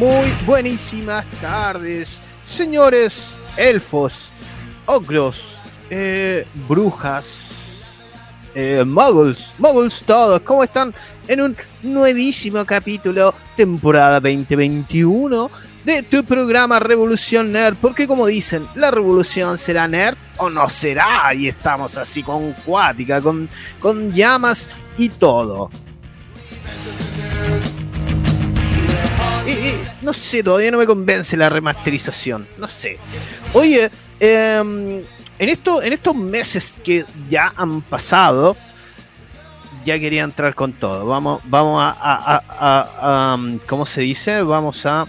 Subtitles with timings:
[0.00, 4.32] Muy buenísimas tardes, señores elfos,
[4.86, 5.58] ogros,
[5.90, 8.14] eh, brujas,
[8.54, 10.94] eh, muggles, muggles todos, ¿cómo están?
[11.28, 15.50] En un nuevísimo capítulo, temporada 2021
[15.84, 21.34] de tu programa Revolución Nerd, porque como dicen, la revolución será nerd o no será,
[21.34, 25.68] y estamos así con cuática, con, con llamas y todo.
[30.02, 32.46] No sé, todavía no me convence la remasterización.
[32.58, 32.98] No sé.
[33.52, 34.98] Oye, em,
[35.38, 38.56] en, esto, en estos meses que ya han pasado,
[39.84, 41.06] ya quería entrar con todo.
[41.06, 41.96] Vamos, vamos a,
[42.48, 44.42] a- ¿cómo se dice?
[44.42, 45.06] Vamos a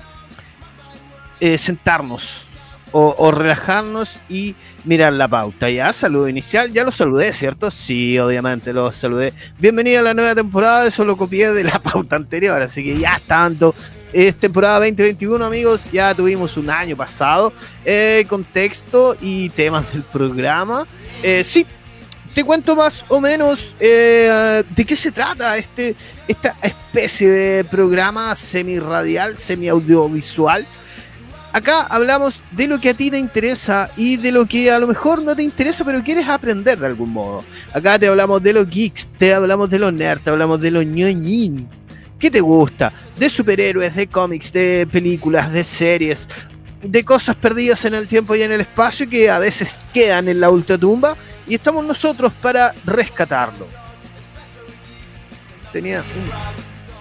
[1.39, 2.45] eh, sentarnos
[2.93, 5.69] o, relajarnos y mirar la pauta.
[5.69, 7.71] Ya, saludo inicial, ya lo saludé, ¿cierto?
[7.71, 9.33] Sí, obviamente lo saludé.
[9.59, 13.21] Bienvenido a la nueva temporada, eso lo copié de la pauta anterior, así que ya
[13.25, 13.73] tanto.
[14.13, 15.81] Es temporada 2021, amigos.
[15.91, 17.53] Ya tuvimos un año pasado.
[17.85, 20.85] Eh, contexto y temas del programa.
[21.23, 21.65] Eh, sí,
[22.33, 25.95] te cuento más o menos eh, de qué se trata este,
[26.27, 30.65] esta especie de programa semi-radial, semi-audiovisual.
[31.53, 34.87] Acá hablamos de lo que a ti te interesa y de lo que a lo
[34.87, 37.43] mejor no te interesa, pero quieres aprender de algún modo.
[37.73, 40.85] Acá te hablamos de los geeks, te hablamos de los nerds, te hablamos de los
[40.85, 41.67] ñoñín.
[42.21, 42.93] ¿Qué te gusta?
[43.17, 46.29] De superhéroes, de cómics, de películas, de series,
[46.83, 50.39] de cosas perdidas en el tiempo y en el espacio que a veces quedan en
[50.39, 51.17] la ultratumba
[51.47, 53.67] y estamos nosotros para rescatarlo.
[55.73, 56.03] Tenía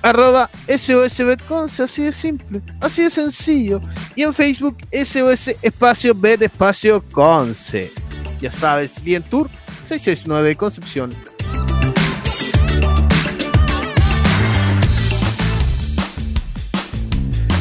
[0.02, 3.82] Arroba SOS Betconce, así de simple, así de sencillo.
[4.16, 7.92] Y en Facebook, SOS Espacio Bet Espacio Conce.
[8.40, 9.50] Ya sabes, Bien Tour
[9.86, 11.37] 669 Concepción.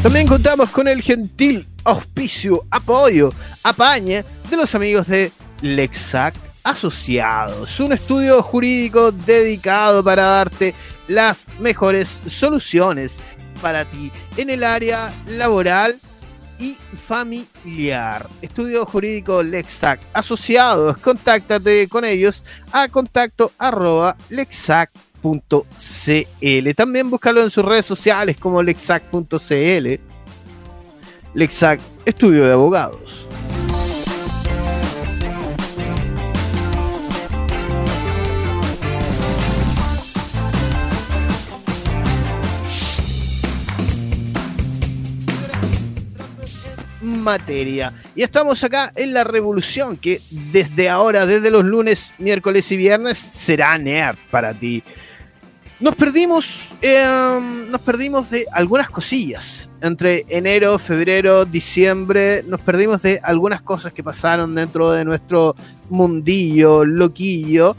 [0.07, 3.33] También contamos con el gentil auspicio, apoyo,
[3.65, 5.33] apaña de los amigos de
[5.63, 6.33] Lexac
[6.63, 10.77] Asociados, un estudio jurídico dedicado para darte
[11.09, 13.19] las mejores soluciones
[13.61, 15.99] para ti en el área laboral
[16.61, 18.29] y familiar.
[18.43, 24.17] Estudio jurídico Lexac Asociados, contáctate con ellos a contacto arroba
[25.35, 26.75] lexac.cl.
[26.75, 30.01] También búscalo en sus redes sociales como lexac.cl.
[31.35, 33.27] Lexac, estudio de abogados.
[47.27, 47.93] materia.
[48.15, 53.19] Y estamos acá en la revolución que desde ahora, desde los lunes, miércoles y viernes,
[53.19, 54.83] será nerd para ti.
[55.79, 59.69] Nos perdimos, em, nos perdimos de algunas cosillas.
[59.83, 65.55] Entre enero, febrero, diciembre, nos perdimos de algunas cosas que pasaron dentro de nuestro
[65.91, 67.77] mundillo, loquillo.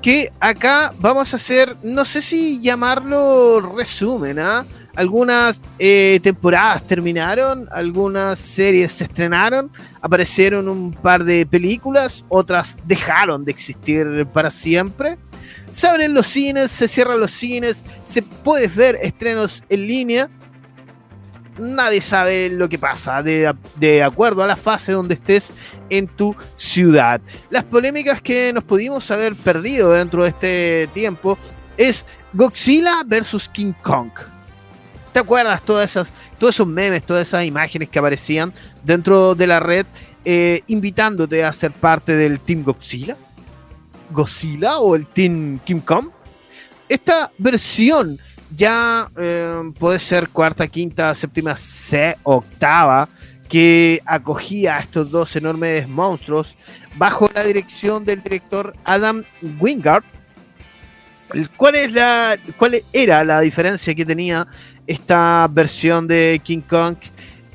[0.00, 4.64] Que acá vamos a hacer, no sé si llamarlo resumen, ¿ah?
[4.96, 9.70] Algunas eh, temporadas terminaron, algunas series se estrenaron,
[10.00, 15.18] aparecieron un par de películas, otras dejaron de existir para siempre.
[15.72, 20.28] Se abren los cines, se cierran los cines, se puedes ver estrenos en línea.
[21.58, 25.52] Nadie sabe lo que pasa de, de, acuerdo a la fase donde estés
[25.90, 27.20] en tu ciudad.
[27.50, 31.38] Las polémicas que nos pudimos haber perdido dentro de este tiempo
[31.76, 34.10] es Godzilla versus King Kong.
[35.14, 38.52] ¿Te acuerdas todas esas, todos esos memes, todas esas imágenes que aparecían
[38.82, 39.86] dentro de la red
[40.24, 43.16] eh, invitándote a ser parte del Team Godzilla?
[44.10, 46.08] Godzilla o el Team King Kong.
[46.88, 48.18] Esta versión
[48.56, 53.08] ya eh, puede ser cuarta, quinta, séptima, C, octava,
[53.48, 56.56] que acogía a estos dos enormes monstruos
[56.96, 59.22] bajo la dirección del director Adam
[59.60, 60.02] Wingard.
[61.56, 64.46] ¿Cuál, es la, ¿Cuál era la diferencia que tenía
[64.86, 66.96] esta versión de King Kong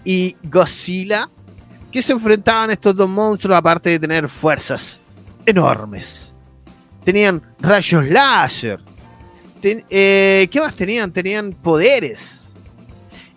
[0.03, 1.29] y Godzilla?
[1.91, 5.01] Que se enfrentaban estos dos monstruos aparte de tener fuerzas
[5.45, 6.29] enormes
[7.03, 8.79] tenían rayos láser.
[9.63, 11.11] Eh, ¿Qué más tenían?
[11.11, 12.53] Tenían poderes.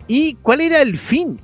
[0.07, 1.39] ¿Y cuál era el fin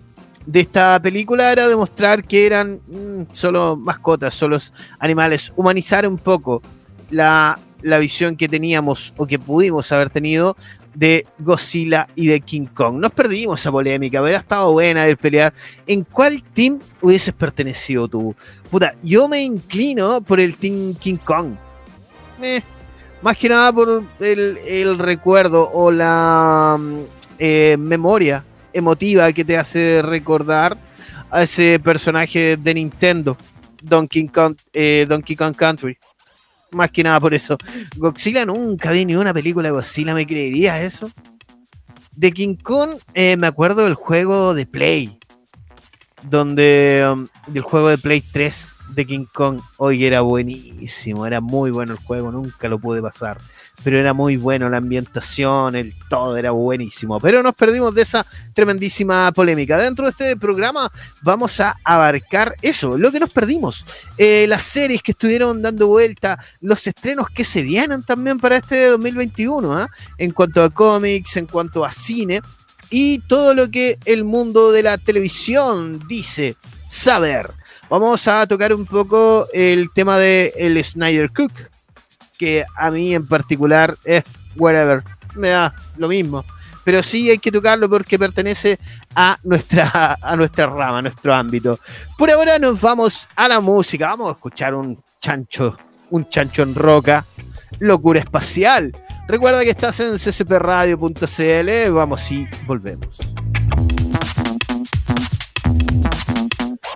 [0.46, 1.52] de esta película?
[1.52, 4.58] Era demostrar que eran mm, solo mascotas, solo
[5.00, 6.62] animales, humanizar un poco
[7.10, 10.56] la, la visión que teníamos o que pudimos haber tenido
[11.00, 12.96] de Godzilla y de King Kong.
[12.96, 15.54] Nos perdimos esa polémica, hubiera estado buena el pelear.
[15.88, 18.36] ¿En cuál team hubieses pertenecido tú?
[18.70, 21.56] Puta, yo me inclino por el Team King Kong
[23.22, 26.96] más que nada por el, recuerdo o la mm,
[27.38, 30.78] eh, memoria emotiva que te hace recordar
[31.30, 33.38] a ese personaje de Nintendo,
[33.82, 35.98] Donkey Kong, eh, Donkey Kong Country.
[36.72, 37.58] Más que nada por eso.
[37.98, 41.12] Godzilla nunca vi ni una película de Godzilla, ¿me creerías eso?
[42.16, 45.18] De King Kong eh, me acuerdo del juego de Play.
[46.24, 47.08] Donde.
[47.12, 51.94] Um, del juego de Play 3 de King Kong hoy era buenísimo, era muy bueno
[51.94, 53.40] el juego, nunca lo pude pasar,
[53.84, 58.26] pero era muy bueno la ambientación, el todo era buenísimo, pero nos perdimos de esa
[58.54, 59.78] tremendísima polémica.
[59.78, 60.92] Dentro de este programa
[61.22, 63.86] vamos a abarcar eso, lo que nos perdimos,
[64.18, 68.88] eh, las series que estuvieron dando vuelta, los estrenos que se vienen también para este
[68.88, 69.90] 2021, ¿ah?
[70.18, 72.42] en cuanto a cómics, en cuanto a cine
[72.90, 76.56] y todo lo que el mundo de la televisión dice
[76.88, 77.52] saber.
[77.90, 81.52] Vamos a tocar un poco el tema de Snyder Cook,
[82.40, 84.24] que a mí en particular es
[84.56, 85.04] whatever,
[85.36, 86.44] me da lo mismo.
[86.86, 88.80] Pero sí hay que tocarlo porque pertenece
[89.14, 91.80] a nuestra, a nuestra rama, a nuestro ámbito.
[92.18, 94.08] Por ahora nos vamos a la música.
[94.08, 95.78] Vamos a escuchar un chancho,
[96.10, 97.26] un chancho en roca.
[97.80, 98.98] Locura espacial.
[99.28, 101.92] Recuerda que estás en ccpradio.cl.
[101.92, 103.18] Vamos y volvemos.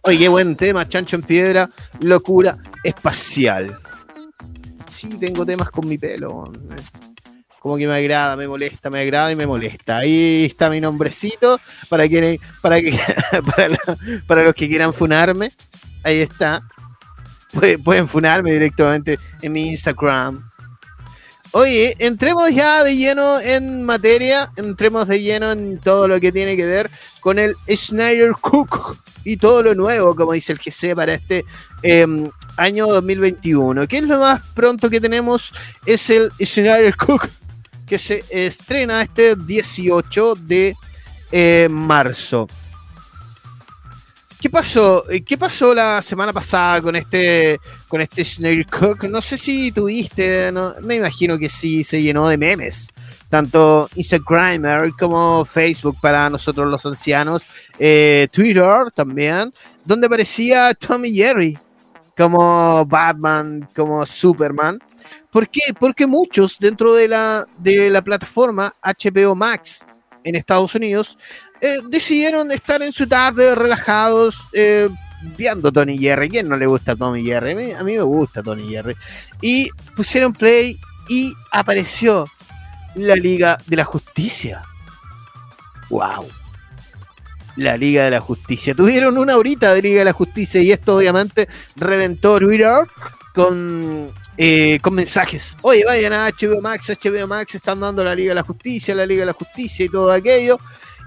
[0.06, 1.70] Oye, qué buen tema, Chancho en Piedra,
[2.02, 3.80] locura espacial.
[5.04, 6.50] Sí, tengo temas con mi pelo.
[7.60, 9.98] Como que me agrada, me molesta, me agrada y me molesta.
[9.98, 12.98] Ahí está mi nombrecito para quienes, para que,
[14.28, 15.52] para, los que quieran funarme.
[16.04, 16.64] Ahí está.
[17.84, 20.50] pueden funarme directamente en mi Instagram.
[21.52, 26.56] Oye, entremos ya de lleno en materia, entremos de lleno en todo lo que tiene
[26.56, 31.14] que ver con el Snyder Cook y todo lo nuevo, como dice el GC, para
[31.14, 31.46] este
[31.82, 33.88] em, año 2021.
[33.88, 35.54] ¿Qué es lo más pronto que tenemos?
[35.86, 37.30] Es el Snyder Cook,
[37.88, 40.76] que se estrena este 18 de
[41.32, 42.48] eh, marzo.
[44.44, 45.10] ¿Qué pasó?
[45.10, 47.58] Eh, ¿Qué pasó la semana pasada con este
[47.88, 49.06] con este Snake Cook?
[49.06, 52.90] No sé si tuviste, me imagino que sí se llenó de memes.
[53.30, 57.44] Tanto Instagram como Facebook para nosotros los ancianos,
[57.80, 59.54] eh, Twitter también,
[59.86, 61.58] donde aparecía Tommy Jerry
[62.18, 64.80] como Batman, como Superman.
[65.32, 65.74] ¿Por qué?
[65.80, 69.86] Porque muchos dentro de la, de la plataforma HBO Max
[70.24, 71.18] en Estados Unidos
[71.62, 74.90] eh, decidieron estar en su tarde relajados, eh,
[75.38, 76.30] viendo Tony Jerry.
[76.30, 77.72] ¿Quién no le gusta Tony Jerry?
[77.72, 78.96] A mí, me gusta Tony Jerry.
[79.42, 80.80] Y pusieron play
[81.10, 82.28] y apareció
[82.96, 84.64] la Liga de la Justicia.
[85.90, 86.43] ¡Wow!
[87.56, 88.74] La Liga de la Justicia.
[88.74, 92.88] Tuvieron una horita de Liga de la Justicia y esto obviamente reventó Twitter
[93.34, 95.56] con, eh, con mensajes.
[95.62, 99.06] Oye, vayan a HBO Max, HBO Max están dando la Liga de la Justicia, la
[99.06, 100.58] Liga de la Justicia y todo aquello.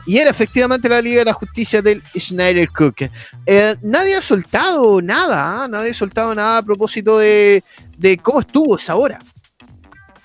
[0.07, 3.11] Y era efectivamente la Liga de la Justicia del Schneider Cook.
[3.45, 5.69] Eh, nadie ha soltado nada, ¿ah?
[5.69, 7.65] nadie ha soltado nada a propósito de,
[7.97, 9.19] de cómo estuvo esa hora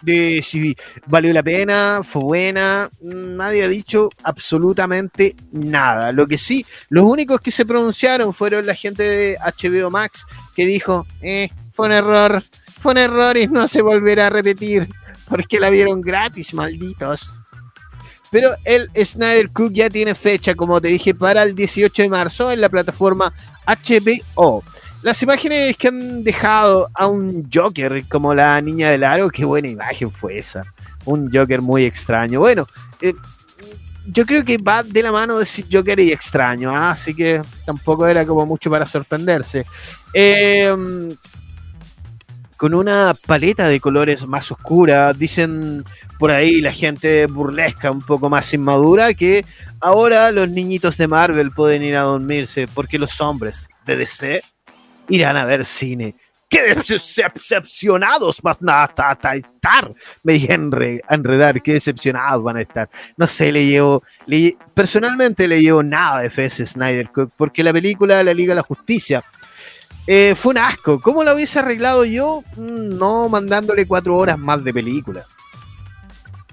[0.02, 0.76] de si
[1.08, 6.12] valió la pena, fue buena, nadie ha dicho absolutamente nada.
[6.12, 10.66] Lo que sí, los únicos que se pronunciaron fueron la gente de HBO Max que
[10.66, 12.44] dijo, eh, fue un error,
[12.80, 14.90] fue un error y no se volverá a repetir
[15.32, 17.42] porque la vieron gratis, malditos.
[18.32, 22.52] Pero el Snyder Cook ya tiene fecha, como te dije, para el 18 de marzo
[22.52, 23.34] en la plataforma
[23.66, 24.64] HBO.
[25.02, 29.68] Las imágenes que han dejado a un Joker como la niña del aro, qué buena
[29.68, 30.64] imagen fue esa.
[31.06, 32.40] Un Joker muy extraño.
[32.40, 32.68] Bueno,
[33.02, 33.14] eh,
[34.08, 36.92] yo creo que va de la mano de Joker y extraño, ¿ah?
[36.92, 39.66] así que tampoco era como mucho para sorprenderse.
[40.14, 40.76] Eh,
[42.62, 45.14] con una paleta de colores más oscura.
[45.14, 45.84] Dicen
[46.20, 49.44] por ahí la gente burlesca, un poco más inmadura, que
[49.80, 54.44] ahora los niñitos de Marvel pueden ir a dormirse porque los hombres de DC
[55.12, 56.16] irán a ver cine.
[56.50, 58.90] ¡Qué decepcionados van a
[59.34, 59.94] estar!
[60.22, 62.90] Me dije enredar, qué decepcionados van a estar.
[63.16, 64.04] No sé, le llevo,
[64.74, 69.24] personalmente le llevo nada de fe Snyder porque la película La Liga de la Justicia
[70.06, 71.00] eh, fue un asco.
[71.00, 72.44] ¿Cómo lo hubiese arreglado yo?
[72.58, 75.26] Mm, no mandándole cuatro horas más de película.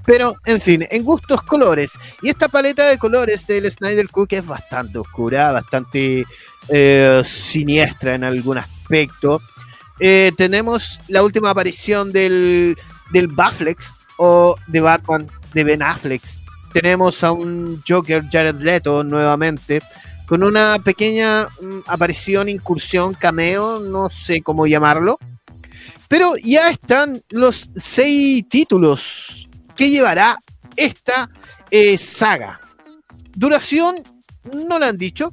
[0.09, 1.93] Pero, en fin, en gustos colores.
[2.23, 6.25] Y esta paleta de colores del Snyder Cook es bastante oscura, bastante
[6.71, 9.43] eh, siniestra en algún aspecto.
[10.00, 12.75] Eh, tenemos la última aparición del,
[13.11, 16.23] del Baflex o de Batman de Ben Affleck.
[16.73, 19.83] Tenemos a un Joker Jared Leto nuevamente
[20.27, 25.19] con una pequeña mm, aparición, incursión, cameo, no sé cómo llamarlo.
[26.09, 29.48] Pero ya están los seis títulos
[29.78, 30.38] que llevará
[30.76, 31.30] esta
[31.70, 32.61] eh, saga.
[33.35, 33.97] Duración,
[34.52, 35.32] no lo han dicho.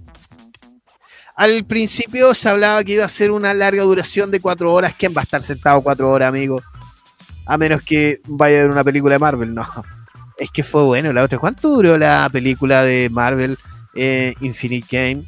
[1.35, 4.95] Al principio se hablaba que iba a ser una larga duración de cuatro horas.
[4.97, 6.61] ¿Quién va a estar sentado cuatro horas, amigo?
[7.45, 9.67] A menos que vaya a ver una película de Marvel, no.
[10.37, 11.39] Es que fue bueno la otra.
[11.39, 13.57] ¿Cuánto duró la película de Marvel?
[13.95, 15.25] eh, Infinite Game.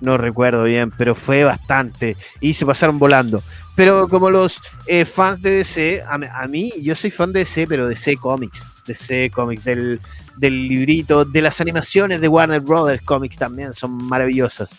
[0.00, 2.16] No recuerdo bien, pero fue bastante.
[2.40, 3.42] Y se pasaron volando.
[3.76, 7.88] Pero como los eh, fans de DC, a, mí, yo soy fan de DC, pero
[7.88, 8.72] DC Comics.
[8.86, 10.00] DC Comics, del,
[10.36, 14.70] del librito, de las animaciones de Warner Brothers Comics también son maravillosas.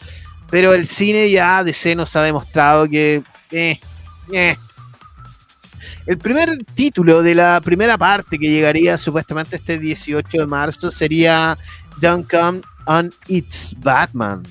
[0.50, 3.24] Pero el cine ya DC nos ha demostrado que.
[3.52, 3.80] Eh,
[4.32, 4.58] eh.
[6.06, 11.58] El primer título de la primera parte que llegaría supuestamente este 18 de marzo sería
[11.98, 14.44] Don't Come on It's Batman.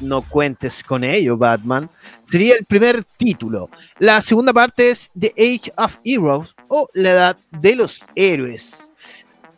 [0.00, 1.88] No cuentes con ello, Batman.
[2.22, 3.70] Sería el primer título.
[3.98, 8.90] La segunda parte es The Age of Heroes o La Edad de los Héroes.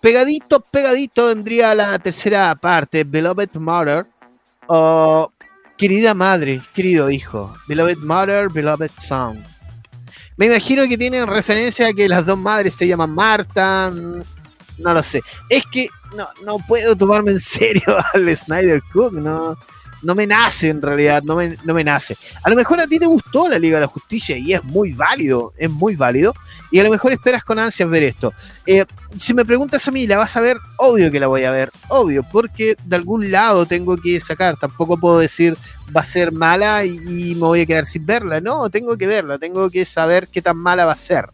[0.01, 4.07] Pegadito, pegadito vendría la tercera parte, Beloved Mother
[4.69, 5.33] o
[5.77, 7.55] Querida Madre, querido hijo.
[7.67, 9.45] Beloved Mother, Beloved Son.
[10.37, 15.03] Me imagino que tienen referencia a que las dos madres se llaman Marta, no lo
[15.03, 15.21] sé.
[15.49, 17.83] Es que no, no puedo tomarme en serio
[18.15, 19.57] al Snyder Cook, no,
[20.03, 22.17] no me nace en realidad, no me, no me nace.
[22.43, 24.93] A lo mejor a ti te gustó la Liga de la Justicia y es muy
[24.93, 26.35] válido, es muy válido,
[26.71, 28.33] y a lo mejor esperas con ansias ver esto.
[28.67, 28.85] Eh,
[29.17, 30.59] si me preguntas a mí, ¿la vas a ver?
[30.77, 34.99] Obvio que la voy a ver, obvio, porque de algún lado tengo que sacar, tampoco
[34.99, 35.57] puedo decir
[35.95, 39.07] va a ser mala y, y me voy a quedar sin verla, no, tengo que
[39.07, 41.31] verla, tengo que saber qué tan mala va a ser.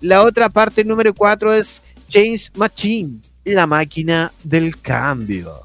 [0.00, 5.62] La otra parte número 4 es James Machine, la máquina del cambio.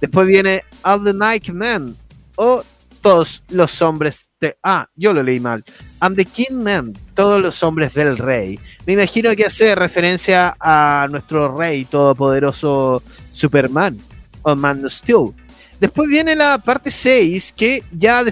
[0.00, 1.96] Después viene All the Nightmen
[2.36, 2.62] o
[3.02, 4.56] todos los hombres de...
[4.62, 5.64] Ah, yo lo leí mal.
[6.00, 8.58] I'm the King Man, todos los hombres del rey.
[8.86, 13.02] Me imagino que hace referencia a nuestro rey todopoderoso
[13.32, 13.98] Superman
[14.42, 15.34] o Man of Steel.
[15.80, 18.24] Después viene la parte 6 que ya,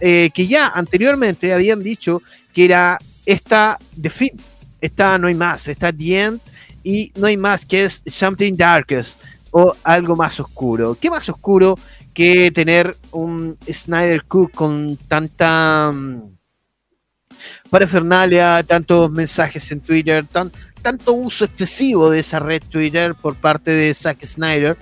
[0.00, 2.22] eh, que ya anteriormente habían dicho
[2.54, 4.32] que era esta de fin.
[4.80, 6.40] Esta no hay más, esta The End
[6.82, 10.96] y no hay más que es Something Darkest o algo más oscuro.
[11.00, 11.78] ¿Qué más oscuro
[12.18, 16.36] que tener un Snyder Cook con tanta um,
[17.70, 20.50] parafernalia, tantos mensajes en Twitter, tan,
[20.82, 24.76] tanto uso excesivo de esa red Twitter por parte de Zack Snyder?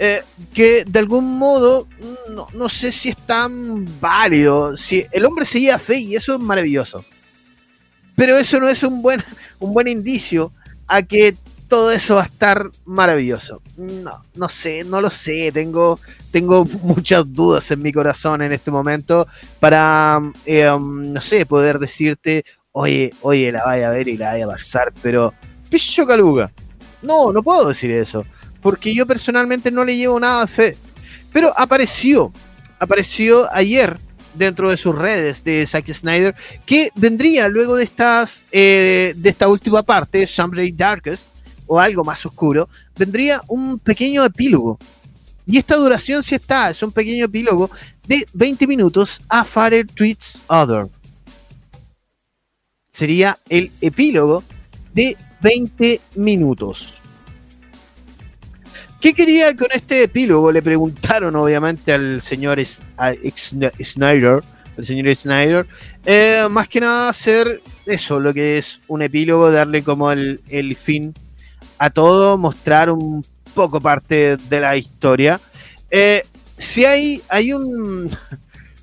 [0.00, 0.20] Eh,
[0.52, 1.86] que de algún modo
[2.32, 4.76] no, no, sé si es tan válido.
[4.76, 7.04] Si el hombre seguía fe y eso es maravilloso.
[8.16, 9.22] Pero eso no es un buen,
[9.60, 10.52] un buen indicio
[10.88, 11.36] a que
[11.74, 13.60] todo eso va a estar maravilloso.
[13.76, 15.50] No, no sé, no lo sé.
[15.50, 15.98] Tengo,
[16.30, 19.26] tengo muchas dudas en mi corazón en este momento
[19.58, 24.44] para, um, no sé, poder decirte, oye, oye, la vaya a ver y la vaya
[24.44, 25.34] a pasar, pero
[25.68, 26.52] picho caluga.
[27.02, 28.24] No, no puedo decir eso,
[28.62, 30.76] porque yo personalmente no le llevo nada de fe.
[31.32, 32.32] Pero apareció,
[32.78, 33.98] apareció ayer
[34.34, 39.48] dentro de sus redes de Zack Snyder que vendría luego de estas eh, de esta
[39.48, 41.33] última parte, Someday Darkest
[41.66, 44.78] o algo más oscuro, vendría un pequeño epílogo.
[45.46, 47.70] Y esta duración sí está, es un pequeño epílogo
[48.06, 50.86] de 20 minutos a Father Tweets Other.
[52.90, 54.42] Sería el epílogo
[54.94, 56.94] de 20 minutos.
[59.00, 60.50] ¿Qué quería con este epílogo?
[60.50, 64.42] Le preguntaron obviamente al señor Snyder,
[64.78, 65.66] el señor Snyder,
[66.06, 70.74] eh, más que nada hacer eso, lo que es un epílogo, darle como el, el
[70.74, 71.12] fin
[71.78, 75.40] a todo, mostrar un poco parte de la historia.
[75.90, 76.22] Eh,
[76.58, 78.10] si hay, hay un...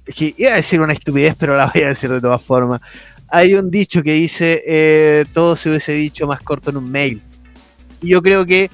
[0.37, 2.81] iba a decir una estupidez, pero la voy a decir de todas formas.
[3.27, 7.21] Hay un dicho que dice, eh, todo se hubiese dicho más corto en un mail.
[8.01, 8.69] Y yo creo que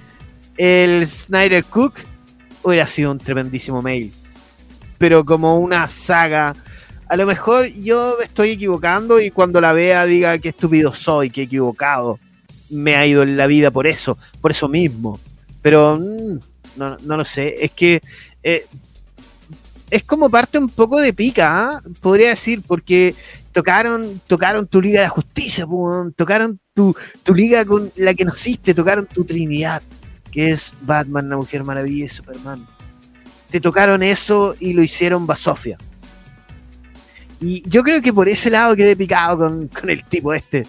[0.58, 1.96] el Snyder Cook
[2.64, 4.12] hubiera sido un tremendísimo mail.
[4.98, 6.56] Pero como una saga.
[7.08, 11.30] A lo mejor yo me estoy equivocando y cuando la vea diga qué estúpido soy,
[11.30, 12.20] qué equivocado.
[12.70, 15.20] Me ha ido en la vida por eso, por eso mismo.
[15.62, 16.40] Pero mm,
[16.78, 17.56] no, no lo sé.
[17.60, 18.02] Es que
[18.44, 18.66] eh,
[19.90, 21.82] es como parte un poco de pica, ¿ah?
[22.02, 23.16] podría decir, porque
[23.54, 25.66] tocaron, tocaron tu Liga de Justicia,
[26.16, 29.82] tocaron tu, tu liga con la que naciste, tocaron tu Trinidad
[30.32, 32.68] que es Batman, la Mujer Maravilla y Superman.
[33.50, 35.78] Te tocaron eso y lo hicieron Basofia.
[37.40, 40.68] Y yo creo que por ese lado quedé picado con, el tipo este.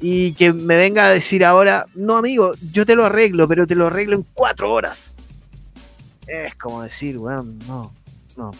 [0.00, 3.74] Y que me venga a decir ahora, no amigo, yo te lo arreglo, pero te
[3.74, 5.14] lo arreglo en cuatro horas.
[6.26, 7.92] Es como decir, bueno, no,
[8.36, 8.52] no.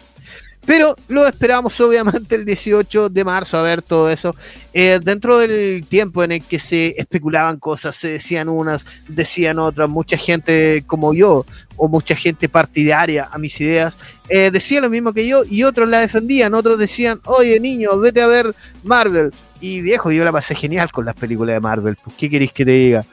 [0.67, 4.35] Pero lo esperamos obviamente el 18 de marzo a ver todo eso.
[4.73, 9.89] Eh, dentro del tiempo en el que se especulaban cosas, se decían unas, decían otras,
[9.89, 11.45] mucha gente como yo
[11.77, 13.97] o mucha gente partidaria a mis ideas
[14.29, 18.21] eh, decía lo mismo que yo y otros la defendían, otros decían, oye niño, vete
[18.21, 18.53] a ver
[18.83, 19.31] Marvel.
[19.61, 22.65] Y viejo, yo la pasé genial con las películas de Marvel, pues, ¿qué queréis que
[22.65, 23.05] te diga?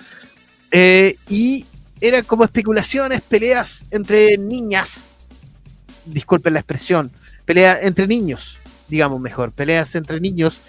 [0.72, 1.64] Eh, y
[2.00, 5.04] eran como especulaciones, peleas entre niñas,
[6.04, 7.10] disculpen la expresión,
[7.44, 10.62] pelea entre niños, digamos mejor, peleas entre niños.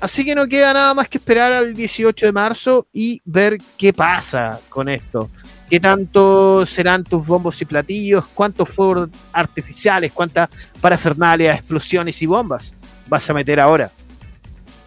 [0.00, 3.92] Así que no queda nada más que esperar al 18 de marzo y ver qué
[3.92, 5.30] pasa con esto.
[5.70, 8.26] ¿Qué tanto serán tus bombos y platillos?
[8.34, 10.12] ¿Cuántos fuegos artificiales?
[10.12, 10.50] ¿Cuántas
[10.80, 12.74] parafernalias, explosiones y bombas
[13.08, 13.90] vas a meter ahora?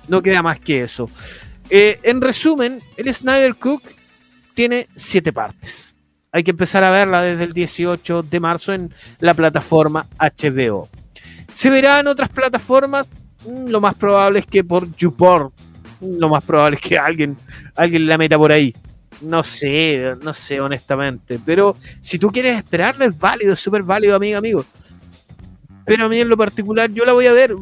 [0.08, 1.10] No queda más que eso.
[1.70, 3.82] Eh, en resumen, el Snyder Cook
[4.54, 5.95] tiene siete partes
[6.36, 10.90] hay que empezar a verla desde el 18 de marzo en la plataforma HBO.
[11.50, 13.08] ¿Se verá en otras plataformas?
[13.46, 15.54] Mm, lo más probable es que por YouPorn.
[16.02, 17.38] Mm, lo más probable es que alguien,
[17.78, 18.76] alguien la meta por ahí.
[19.22, 21.40] No sé, no sé honestamente.
[21.46, 24.66] Pero si tú quieres esperarla es válido, es súper válido, amigo, amigo.
[25.86, 27.56] Pero a mí en lo particular yo la voy a ver.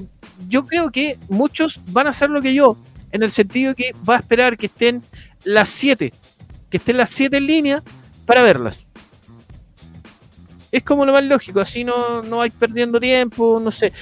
[0.48, 2.76] Yo creo que muchos van a hacer lo que yo.
[3.12, 5.04] En el sentido que va a esperar que estén
[5.44, 6.12] las 7.
[6.72, 7.84] Que estén las 7 en línea
[8.26, 8.88] para verlas.
[10.72, 13.94] Es como lo más lógico, así no, no vais perdiendo tiempo, no sé,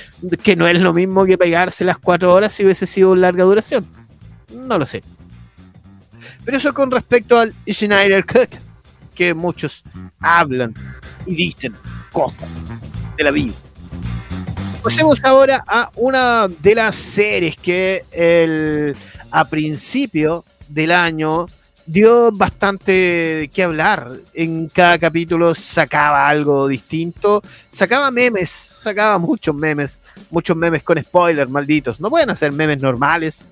[0.42, 3.86] que no es lo mismo que pegarse las cuatro horas si hubiese sido larga duración.
[4.54, 5.04] No lo sé.
[6.46, 8.50] Pero eso con respecto al Schneider Cook,
[9.14, 9.84] que muchos
[10.20, 10.74] hablan
[11.26, 11.76] y dicen
[12.12, 12.48] cosas
[13.18, 13.54] de la vida.
[14.82, 18.96] Pasemos ahora a una de las series que el,
[19.30, 21.46] a principio del año
[21.92, 24.12] dio bastante que hablar.
[24.34, 31.50] En cada capítulo sacaba algo distinto, sacaba memes, sacaba muchos memes, muchos memes con spoilers,
[31.50, 32.00] malditos.
[32.00, 33.44] No pueden hacer memes normales.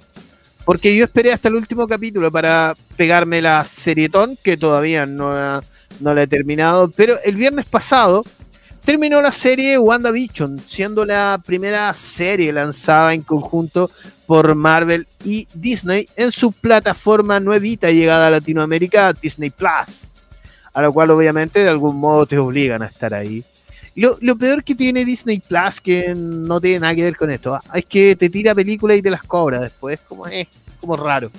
[0.66, 5.62] Porque yo esperé hasta el último capítulo para pegarme la serietón, que todavía no,
[6.00, 6.92] no la he terminado.
[6.92, 8.24] Pero el viernes pasado
[8.90, 13.92] terminó la serie WandaVision, siendo la primera serie lanzada en conjunto
[14.26, 20.10] por Marvel y Disney en su plataforma nuevita llegada a Latinoamérica, Disney Plus,
[20.74, 23.44] a lo cual obviamente de algún modo te obligan a estar ahí.
[23.94, 27.62] lo, peor que tiene Disney Plus, que no tiene nada que ver con esto, ¿ah?
[27.76, 30.48] es que te tira películas y te las cobra después, como es
[30.82, 31.30] como raro.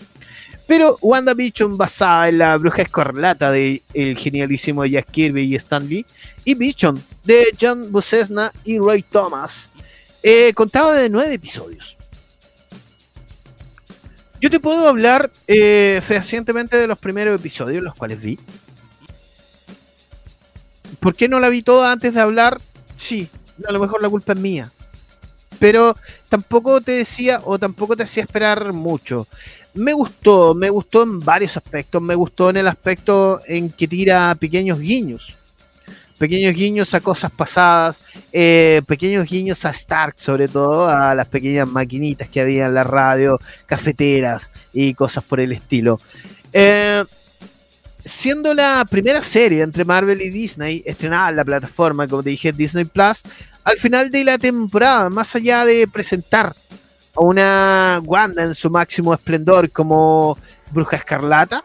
[0.71, 6.07] Pero WandaVision, basada en la bruja escarlata de el genialísimo Jack Kirby y Stan Lee,
[6.45, 9.71] y Vision de John Buscesna y Roy Thomas,
[10.23, 11.97] eh, contaba de nueve episodios.
[14.41, 18.39] Yo te puedo hablar eh, fehacientemente de los primeros episodios, los cuales vi.
[21.01, 22.61] ¿Por qué no la vi toda antes de hablar?
[22.97, 23.29] Sí,
[23.67, 24.71] a lo mejor la culpa es mía.
[25.59, 25.97] Pero
[26.29, 29.27] tampoco te decía o tampoco te hacía esperar mucho.
[29.75, 32.03] Me gustó, me gustó en varios aspectos.
[32.03, 35.37] Me gustó en el aspecto en que tira pequeños guiños.
[36.19, 41.67] Pequeños guiños a cosas pasadas, eh, pequeños guiños a Stark, sobre todo, a las pequeñas
[41.67, 45.99] maquinitas que había en la radio, cafeteras y cosas por el estilo.
[46.53, 47.03] Eh,
[48.05, 52.53] siendo la primera serie entre Marvel y Disney estrenada en la plataforma, como te dije,
[52.53, 53.23] Disney Plus,
[53.65, 56.55] al final de la temporada, más allá de presentar
[57.15, 60.39] a una Wanda en su máximo esplendor como
[60.71, 61.65] Bruja Escarlata,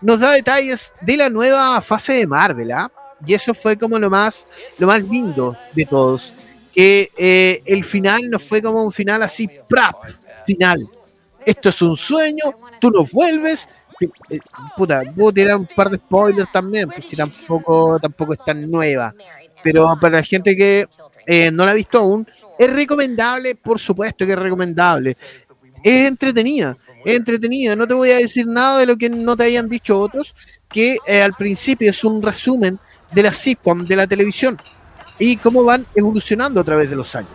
[0.00, 2.90] nos da detalles de la nueva fase de Marvel, ¿ah?
[3.26, 4.46] Y eso fue como lo más,
[4.78, 6.32] lo más lindo de todos.
[6.74, 9.94] Que eh, el final no fue como un final así, ¡prap!
[10.44, 10.86] Final.
[11.44, 12.44] Esto es un sueño,
[12.80, 13.68] tú no vuelves,
[14.00, 14.38] eh,
[14.76, 19.14] puta, puedo tirar un par de spoilers también, porque tampoco, tampoco es tan nueva.
[19.62, 20.86] Pero para la gente que
[21.26, 22.26] eh, no la ha visto aún,
[22.58, 25.16] es recomendable, por supuesto que es recomendable.
[25.82, 27.76] Es entretenida, es entretenida.
[27.76, 30.34] No te voy a decir nada de lo que no te hayan dicho otros,
[30.68, 32.78] que eh, al principio es un resumen
[33.12, 34.58] de la sitcom, de la televisión,
[35.18, 37.32] y cómo van evolucionando a través de los años.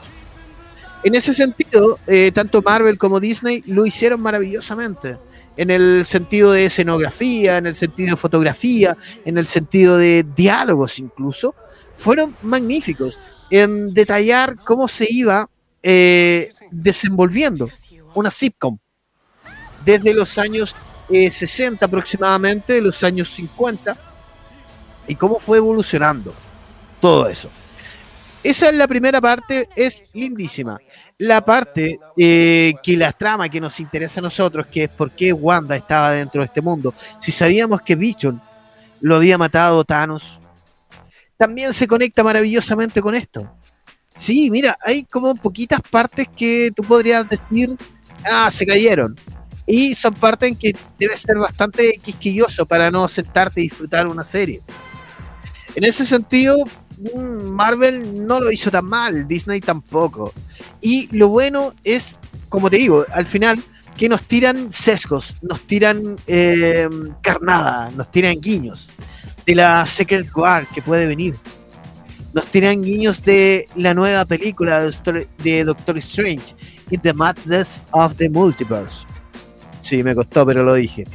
[1.03, 1.97] En ese sentido,
[2.33, 5.17] tanto Marvel como Disney lo hicieron maravillosamente
[5.59, 10.99] en el sentido de escenografía, en el sentido de fotografía, en el sentido de diálogos
[10.99, 11.53] incluso,
[11.97, 13.19] fueron magníficos
[13.49, 15.49] en detallar cómo se iba
[15.81, 17.69] eh, desenvolviendo
[18.13, 18.77] una sitcom
[19.83, 20.75] desde los años
[21.09, 23.97] 60 eh, aproximadamente, los años 50,
[25.07, 26.33] y cómo fue evolucionando
[26.99, 27.49] todo eso.
[28.43, 30.79] Esa es la primera parte, es lindísima
[31.19, 35.33] la parte eh, que la trama que nos interesa a nosotros, que es por qué
[35.33, 36.93] Wanda estaba dentro de este mundo.
[37.19, 38.41] Si sabíamos que Vision
[39.01, 40.39] lo había matado Thanos,
[41.39, 43.51] también se conecta maravillosamente con esto.
[44.15, 47.75] Sí, mira, hay como poquitas partes que tú podrías decir,
[48.23, 49.17] ah, se cayeron.
[49.65, 54.23] Y son partes en que debe ser bastante quisquilloso para no sentarte y disfrutar una
[54.23, 54.61] serie.
[55.75, 56.55] En ese sentido,
[56.99, 60.33] Mm, Marvel no lo hizo tan mal, Disney tampoco.
[60.81, 63.63] Y lo bueno es, como te digo, al final,
[63.97, 66.89] que nos tiran sesgos, nos tiran eh,
[67.21, 68.91] carnada, nos tiran guiños
[69.49, 71.35] de la Secret War que puede venir.
[72.33, 74.87] Nos tiran guiños de la nueva película
[75.39, 76.53] de Doctor Strange,
[76.91, 79.07] In the Madness of the Multiverse.
[79.81, 81.05] Sí, me costó, pero lo dije.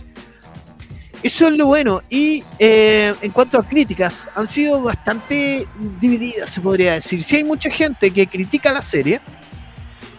[1.23, 2.03] Eso es lo bueno.
[2.11, 5.69] Y eh, en cuanto a críticas, han sido bastante
[6.01, 7.23] divididas, se podría decir.
[7.23, 9.21] Si hay mucha gente que critica la serie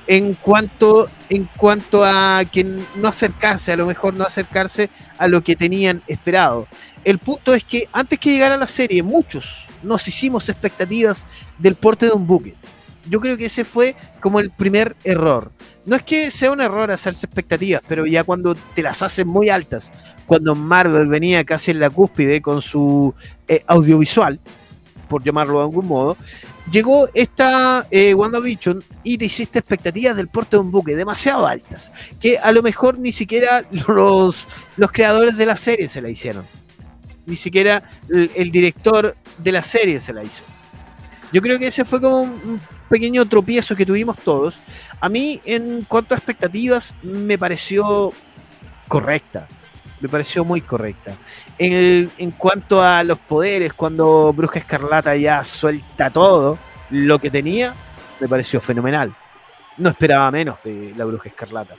[0.08, 5.42] en cuanto, en cuanto a que no acercarse, a lo mejor no acercarse a lo
[5.42, 6.66] que tenían esperado.
[7.06, 11.28] El punto es que antes que llegara la serie, muchos nos hicimos expectativas
[11.60, 12.56] del porte de un buque.
[13.08, 15.52] Yo creo que ese fue como el primer error.
[15.86, 19.50] No es que sea un error hacerse expectativas, pero ya cuando te las hacen muy
[19.50, 19.94] altas,
[20.26, 23.14] cuando Marvel venía casi en la cúspide con su
[23.48, 24.40] eh, audiovisual,
[25.08, 26.18] por llamarlo de algún modo,
[26.72, 31.92] llegó esta eh, WandaVision y te hiciste expectativas del porte de un buque demasiado altas,
[32.20, 36.65] que a lo mejor ni siquiera los, los creadores de la serie se la hicieron.
[37.26, 40.44] Ni siquiera el, director de la serie se la hizo.
[41.32, 44.62] Yo creo que ese fue como un pequeño tropiezo que tuvimos todos.
[45.00, 48.14] A mí, en cuanto a expectativas, me pareció
[48.88, 49.48] correcta
[50.00, 51.16] me pareció muy correcta.
[51.58, 56.60] En, en, cuanto a los poderes, cuando Bruja Escarlata ya suelta todo
[56.90, 57.74] lo que tenía,
[58.20, 59.16] me pareció fenomenal.
[59.78, 61.76] No esperaba menos de la Bruja Escarlata.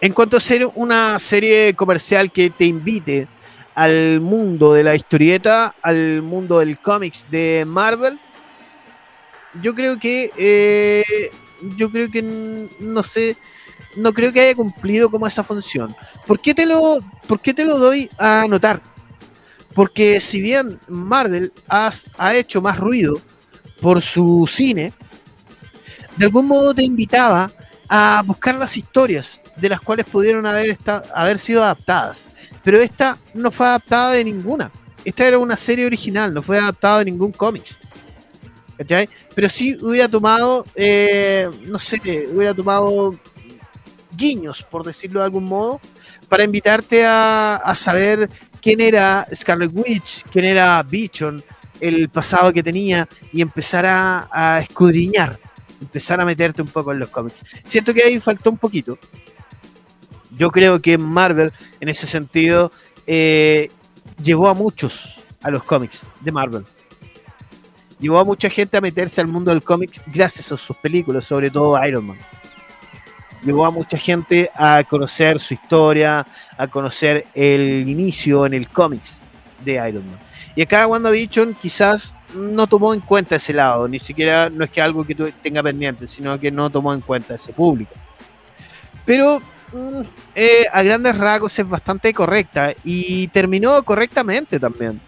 [0.00, 3.28] En cuanto a ser una serie comercial que te invite
[3.74, 8.18] al mundo de la historieta, al mundo del cómics de Marvel,
[9.62, 11.30] yo creo que eh,
[11.76, 13.36] yo creo que no sé
[13.96, 15.94] no creo que haya cumplido como esa función.
[16.26, 18.80] ¿Por qué te lo, por qué te lo doy a notar?
[19.74, 23.20] Porque si bien Marvel ha hecho más ruido
[23.80, 24.94] por su cine,
[26.16, 27.50] de algún modo te invitaba
[27.88, 30.76] a buscar las historias de las cuales pudieron haber,
[31.14, 32.28] haber sido adaptadas.
[32.64, 34.70] Pero esta no fue adaptada de ninguna.
[35.04, 37.64] Esta era una serie original, no fue adaptada de ningún cómic.
[39.34, 42.00] Pero sí hubiera tomado, eh, no sé,
[42.32, 43.14] hubiera tomado
[44.16, 45.80] guiños, por decirlo de algún modo,
[46.28, 48.28] para invitarte a, saber
[48.60, 51.42] quién era Scarlet Witch, quién era Bichon,
[51.80, 55.38] el pasado que tenía y empezar a, escudriñar,
[55.80, 57.44] empezar a meterte un poco en los cómics.
[57.64, 58.98] Siento que ahí faltó un poquito.
[60.36, 62.72] Yo creo que Marvel, en ese sentido,
[63.06, 63.70] eh,
[64.22, 66.64] llevó a muchos a los cómics de Marvel.
[67.98, 71.50] Llevó a mucha gente a meterse al mundo del cómic gracias a sus películas, sobre
[71.50, 72.18] todo Iron Man.
[73.44, 79.18] Llevó a mucha gente a conocer su historia, a conocer el inicio en el cómics
[79.64, 80.18] de Iron Man.
[80.54, 84.80] Y acá WandaVision quizás no tomó en cuenta ese lado, ni siquiera no es que
[84.80, 87.92] algo que tenga pendiente, sino que no tomó en cuenta ese público.
[89.04, 89.42] Pero
[90.34, 95.00] eh, a grandes rasgos es bastante correcta y terminó correctamente también.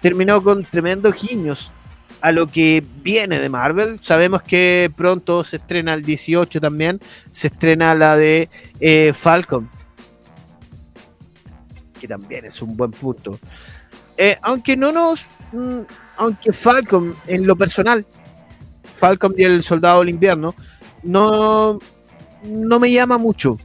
[0.00, 1.72] Terminó con tremendos guiños
[2.20, 4.00] a lo que viene de Marvel.
[4.00, 8.48] Sabemos que pronto se estrena el 18 también, se estrena la de
[8.80, 9.70] eh, Falcon,
[12.00, 13.38] que también es un buen punto.
[14.16, 15.26] Eh, aunque no nos.
[15.52, 15.80] Mm,
[16.16, 18.06] aunque Falcon, en lo personal,
[18.94, 20.54] Falcon y el Soldado del Invierno,
[21.02, 21.78] no,
[22.42, 23.58] no me llama mucho.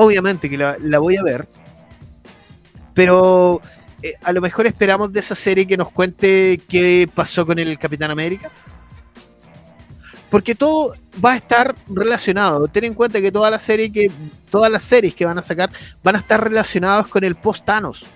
[0.00, 1.48] Obviamente que la, voy a ver.
[2.94, 3.60] Pero
[4.00, 7.76] eh, a lo mejor esperamos de esa serie que nos cuente qué pasó con el
[7.80, 8.48] Capitán América.
[10.30, 12.68] Porque todo va a estar relacionado.
[12.68, 14.08] Ten en cuenta que toda la serie que,
[14.50, 15.70] todas las series que van a sacar
[16.04, 18.06] van a estar relacionadas con el post Thanos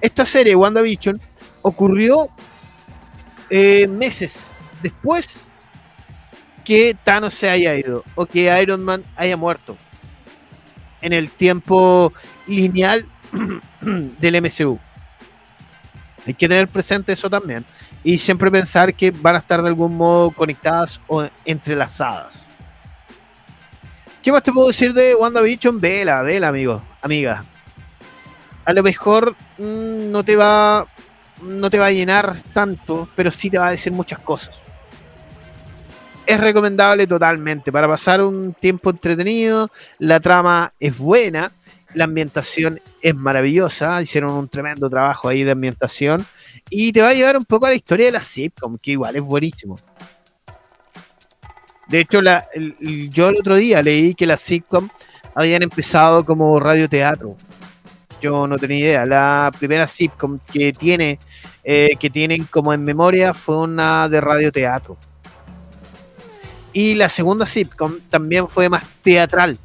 [0.00, 1.20] esta serie, WandaVision,
[1.60, 2.30] ocurrió
[3.50, 5.26] eh, meses después
[6.64, 9.76] que Thanos se haya ido o que Iron Man haya muerto
[11.02, 12.12] en el tiempo
[12.46, 13.06] lineal
[13.80, 14.78] del MCU.
[16.26, 17.64] Hay que tener presente eso también
[18.04, 22.50] y siempre pensar que van a estar de algún modo conectadas o entrelazadas.
[24.22, 25.80] ¿Qué más te puedo decir de WandaVision?
[25.80, 27.44] Vela, vela, amigo, amiga
[28.64, 30.86] a lo mejor mm, no te va
[31.42, 34.62] no te va a llenar tanto, pero sí te va a decir muchas cosas.
[36.30, 41.50] Es recomendable totalmente para pasar un tiempo entretenido, la trama es buena,
[41.92, 46.24] la ambientación es maravillosa, hicieron un tremendo trabajo ahí de ambientación
[46.70, 49.16] y te va a llevar un poco a la historia de la sitcom, que igual
[49.16, 49.80] es buenísimo.
[51.88, 52.20] De hecho,
[53.10, 54.88] yo el otro día leí que la sitcom
[55.34, 57.34] habían empezado como radioteatro
[58.20, 59.06] yo no tenía idea.
[59.06, 61.18] La primera sitcom que tiene,
[61.64, 64.96] eh, que tienen como en memoria fue una de radioteatro.
[66.72, 69.58] Y la segunda sitcom también fue más teatral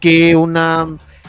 [0.00, 0.88] que una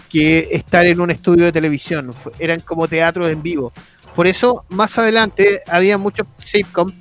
[0.09, 2.13] que estar en un estudio de televisión.
[2.37, 3.73] Eran como teatros en vivo.
[4.15, 6.93] Por eso, más adelante, había muchos sitcoms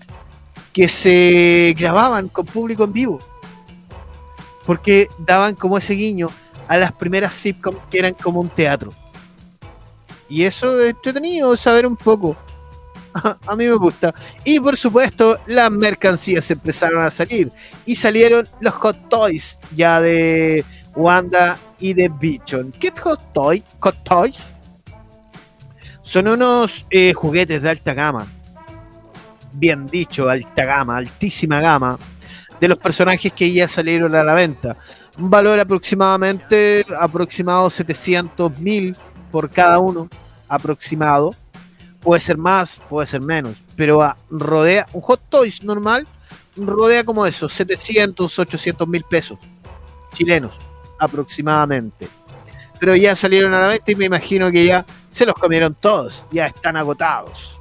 [0.72, 3.18] que se grababan con público en vivo.
[4.64, 6.30] Porque daban como ese guiño
[6.68, 8.94] a las primeras sitcoms que eran como un teatro.
[10.26, 12.34] Y eso es entretenido saber un poco.
[13.46, 14.14] A mí me gusta.
[14.44, 17.50] Y por supuesto, las mercancías empezaron a salir.
[17.84, 22.72] Y salieron los Hot Toys ya de Wanda y de Bichon.
[22.72, 23.62] ¿Qué Hot, Toy?
[23.80, 24.52] Hot Toys?
[26.02, 28.26] Son unos eh, juguetes de alta gama.
[29.52, 31.98] Bien dicho, alta gama, altísima gama.
[32.60, 34.76] De los personajes que ya salieron a la venta
[35.18, 38.96] un valor aproximadamente aproximado 700 mil
[39.30, 40.08] por cada uno,
[40.48, 41.34] aproximado.
[42.02, 46.06] Puede ser más, puede ser menos, pero ah, rodea un Hot Toys normal,
[46.56, 49.38] rodea como eso, 700, 800 mil pesos
[50.14, 50.58] chilenos
[50.98, 52.08] aproximadamente.
[52.78, 56.24] Pero ya salieron a la venta y me imagino que ya se los comieron todos,
[56.32, 57.60] ya están agotados.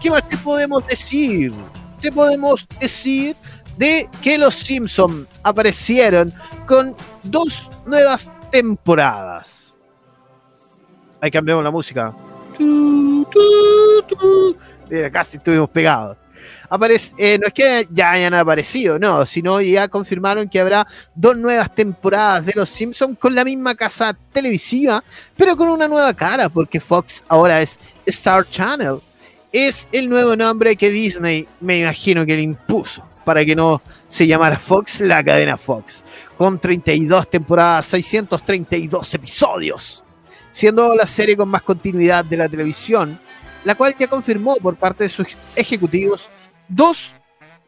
[0.00, 1.52] ¿Qué más te podemos decir?
[2.00, 3.36] Te podemos decir
[3.76, 6.32] de que los Simpsons aparecieron
[6.66, 9.63] con dos nuevas temporadas.
[11.24, 12.12] Ahí cambiamos la música.
[14.90, 16.18] Mira, casi estuvimos pegados.
[16.68, 21.34] Aparece, eh, no es que ya hayan aparecido, no, sino ya confirmaron que habrá dos
[21.38, 25.02] nuevas temporadas de Los Simpsons con la misma casa televisiva,
[25.34, 28.98] pero con una nueva cara, porque Fox ahora es Star Channel.
[29.50, 34.26] Es el nuevo nombre que Disney me imagino que le impuso para que no se
[34.26, 36.04] llamara Fox, la cadena Fox,
[36.36, 40.03] con 32 temporadas, 632 episodios,
[40.54, 43.18] siendo la serie con más continuidad de la televisión,
[43.64, 46.30] la cual ya confirmó por parte de sus ejecutivos
[46.68, 47.12] dos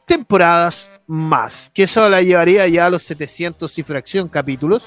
[0.04, 4.84] temporadas más, que eso la llevaría ya a los 700 y fracción capítulos,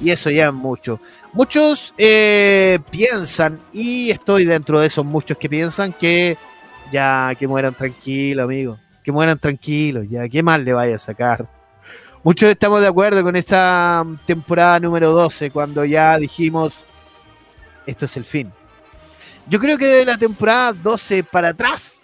[0.00, 1.00] y eso ya es mucho.
[1.34, 6.38] Muchos eh, piensan, y estoy dentro de esos muchos que piensan que
[6.90, 11.46] ya que mueran tranquilos, amigos que mueran tranquilos, ya, ¿qué más le vaya a sacar?
[12.22, 16.84] Muchos estamos de acuerdo con esa temporada número 12, cuando ya dijimos,
[17.88, 18.52] esto es el fin.
[19.48, 22.02] Yo creo que de la temporada 12 para atrás,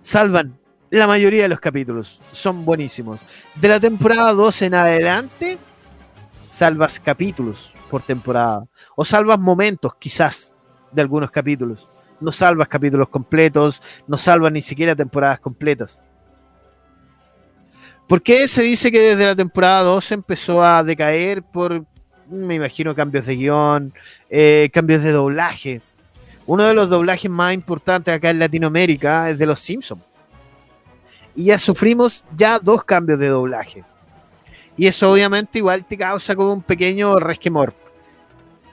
[0.00, 0.56] salvan
[0.88, 3.18] La mayoría de los capítulos son buenísimos.
[3.56, 5.58] De la temporada 2 en adelante,
[6.50, 8.64] salvas capítulos por temporada.
[8.96, 10.54] O salvas momentos, quizás,
[10.92, 11.88] de algunos capítulos.
[12.20, 16.02] No salvas capítulos completos, no salvas ni siquiera temporadas completas.
[18.08, 21.84] ¿Por qué se dice que desde la temporada 2 empezó a decaer por,
[22.30, 23.92] me imagino, cambios de guion,
[24.28, 25.80] eh, cambios de doblaje?
[26.46, 30.02] Uno de los doblajes más importantes acá en Latinoamérica es de Los Simpsons.
[31.36, 33.84] Y ya sufrimos ya dos cambios de doblaje.
[34.76, 37.74] Y eso obviamente igual te causa como un pequeño resquemor.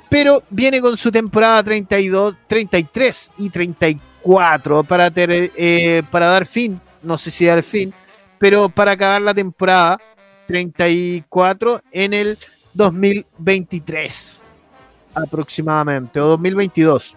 [0.10, 7.18] Pero viene con su temporada 32, 33 y 34 para, eh, para dar fin, no
[7.18, 7.94] sé si dar fin,
[8.40, 10.00] pero para acabar la temporada
[10.48, 12.38] 34 en el
[12.78, 14.44] 2023
[15.16, 17.16] aproximadamente, o 2022.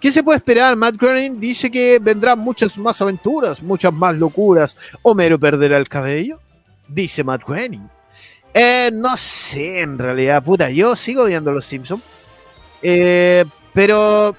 [0.00, 0.76] ¿Qué se puede esperar?
[0.76, 4.76] Matt Groening dice que vendrán muchas más aventuras, muchas más locuras.
[5.02, 6.38] ¿Homero perderá el cabello?
[6.88, 7.86] Dice Matt Groening.
[8.54, 12.02] Eh, no sé, en realidad, puta, yo sigo viendo Los Simpsons.
[12.80, 14.34] Eh, pero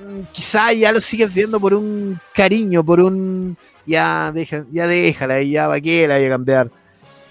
[0.00, 3.56] mm, quizá ya lo sigues viendo por un cariño, por un...
[3.84, 6.70] Ya, deja, ya déjala, ya va que la vaya a cambiar.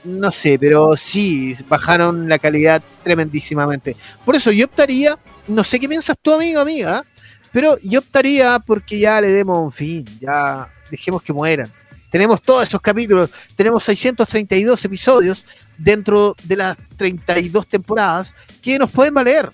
[0.05, 3.95] No sé, pero sí, bajaron la calidad tremendísimamente.
[4.23, 7.03] Por eso yo optaría, no sé qué piensas tú, amigo, amiga,
[7.51, 11.69] pero yo optaría porque ya le demos un fin, ya dejemos que mueran.
[12.11, 15.45] Tenemos todos esos capítulos, tenemos 632 episodios
[15.77, 19.51] dentro de las 32 temporadas que nos pueden valer.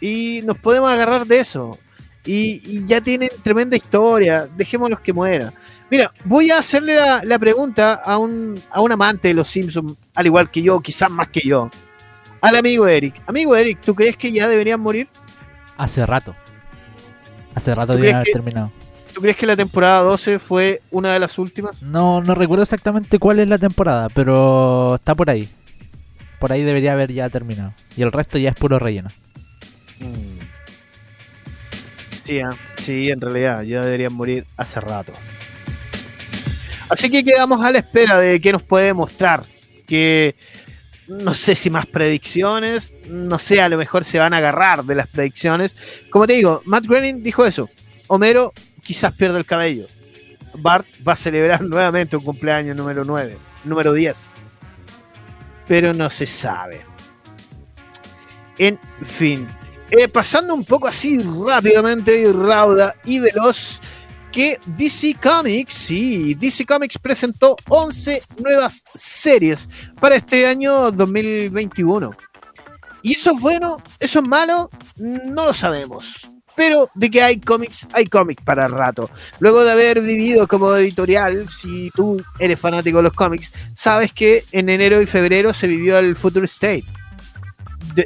[0.00, 1.78] Y nos podemos agarrar de eso.
[2.24, 5.54] Y, ya tienen tremenda historia, dejémoslos que mueran.
[5.90, 9.94] Mira, voy a hacerle la, la, pregunta a un, a un amante de los Simpsons,
[10.14, 11.68] al igual que yo, quizás más que yo.
[12.40, 13.20] Al amigo Eric.
[13.26, 15.08] Amigo Eric, ¿tú crees que ya deberían morir?
[15.76, 16.34] Hace rato.
[17.54, 18.70] Hace rato debería haber terminado.
[19.12, 21.82] ¿Tú crees que la temporada 12 fue una de las últimas?
[21.82, 25.48] No, no recuerdo exactamente cuál es la temporada, pero está por ahí.
[26.38, 27.74] Por ahí debería haber ya terminado.
[27.96, 29.08] Y el resto ya es puro relleno.
[29.98, 30.38] Mm.
[32.24, 32.44] Sí, ¿eh?
[32.78, 35.12] sí, en realidad, ya deberían morir hace rato.
[36.90, 39.44] Así que quedamos a la espera de qué nos puede mostrar.
[39.86, 40.34] Que
[41.06, 44.94] no sé si más predicciones, no sé, a lo mejor se van a agarrar de
[44.94, 45.76] las predicciones.
[46.10, 47.68] Como te digo, Matt Groening dijo eso.
[48.08, 49.86] Homero quizás pierda el cabello.
[50.54, 54.32] Bart va a celebrar nuevamente un cumpleaños número 9, número 10.
[55.66, 56.80] Pero no se sabe.
[58.58, 59.48] En fin,
[59.90, 63.80] eh, pasando un poco así rápidamente, rauda y veloz,
[64.30, 69.68] que DC Comics, sí, DC Comics presentó 11 nuevas series
[70.00, 72.10] para este año 2021.
[73.02, 73.78] ¿Y eso es bueno?
[73.98, 74.70] ¿Eso es malo?
[74.96, 76.30] No lo sabemos.
[76.54, 79.08] Pero de que hay cómics, hay cómics para el rato.
[79.38, 84.44] Luego de haber vivido como editorial, si tú eres fanático de los cómics, sabes que
[84.52, 86.84] en enero y febrero se vivió el Future State.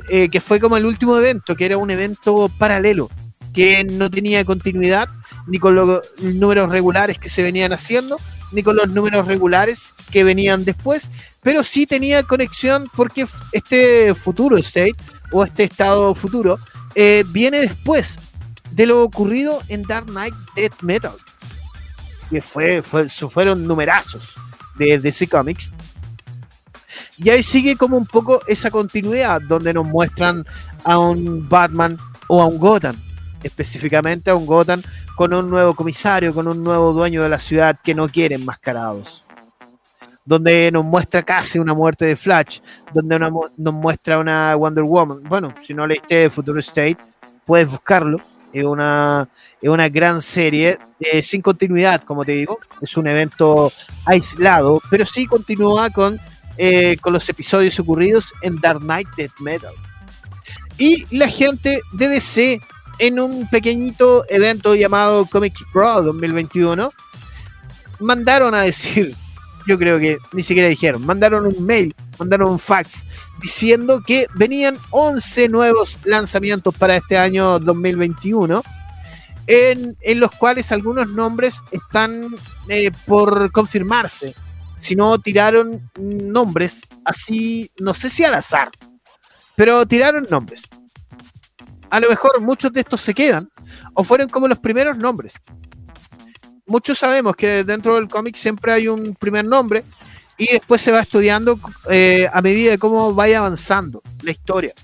[0.08, 3.10] Eh, que fue como el último evento, que era un evento paralelo,
[3.52, 5.08] que no tenía continuidad
[5.46, 8.18] ni con los números regulares que se venían haciendo,
[8.52, 11.10] ni con los números regulares que venían después,
[11.42, 14.94] pero sí tenía conexión porque este futuro state
[15.32, 16.58] o este estado futuro
[16.94, 18.16] eh, viene después
[18.70, 21.16] de lo ocurrido en Dark Knight Death Metal,
[22.30, 24.34] que fue, fue, fueron numerazos
[24.76, 25.70] de DC Comics.
[27.16, 30.44] Y ahí sigue como un poco esa continuidad donde nos muestran
[30.84, 31.96] a un Batman
[32.28, 32.96] o a un Gotham
[33.44, 34.82] específicamente a un Gotham
[35.14, 39.24] con un nuevo comisario, con un nuevo dueño de la ciudad que no quiere enmascarados.
[40.24, 42.60] Donde nos muestra casi una muerte de Flash,
[42.94, 45.22] donde nos muestra una Wonder Woman.
[45.24, 46.96] Bueno, si no leíste Future State,
[47.44, 48.18] puedes buscarlo.
[48.50, 49.28] Es una,
[49.60, 52.58] es una gran serie eh, sin continuidad, como te digo.
[52.80, 53.70] Es un evento
[54.06, 56.18] aislado, pero sí continúa con,
[56.56, 59.74] eh, con los episodios ocurridos en Dark Knight Death Metal.
[60.78, 62.60] Y la gente de DC
[62.98, 66.92] en un pequeñito evento llamado Comics Pro 2021,
[68.00, 69.14] mandaron a decir,
[69.66, 73.06] yo creo que ni siquiera dijeron, mandaron un mail, mandaron un fax
[73.42, 78.62] diciendo que venían 11 nuevos lanzamientos para este año 2021.
[79.46, 82.34] En, los cuales algunos nombres están
[82.70, 84.34] eh, por confirmarse.
[84.78, 88.70] Si no, tiraron nombres así, no sé si al azar,
[89.54, 90.62] pero tiraron nombres
[91.90, 93.50] a lo mejor muchos de estos se quedan
[93.94, 95.34] o fueron como los primeros nombres.
[96.66, 99.84] Muchos sabemos que dentro del cómic siempre hay un primer nombre
[100.38, 101.58] y después se va estudiando
[101.90, 104.74] eh, a medida de cómo vaya avanzando la historia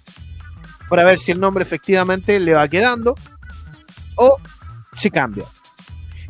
[0.88, 3.14] para ver si el nombre efectivamente le va quedando
[4.16, 4.36] o
[4.94, 5.44] si cambia.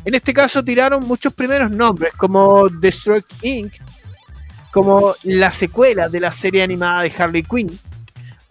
[0.05, 3.73] En este caso tiraron muchos primeros nombres, como Destroy Inc.,
[4.71, 7.77] como la secuela de la serie animada de Harley Quinn,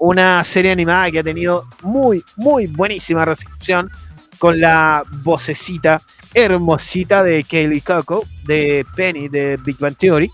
[0.01, 3.91] una serie animada que ha tenido muy, muy buenísima recepción
[4.39, 10.31] con la vocecita hermosita de Kaylee Coco, de Penny de Big Bang Theory,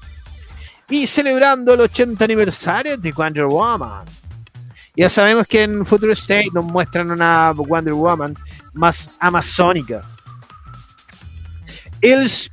[0.89, 4.05] y celebrando el 80 aniversario de Wonder Woman.
[4.95, 8.37] Ya sabemos que en Future State nos muestran una Wonder Woman
[8.73, 10.03] más amazónica.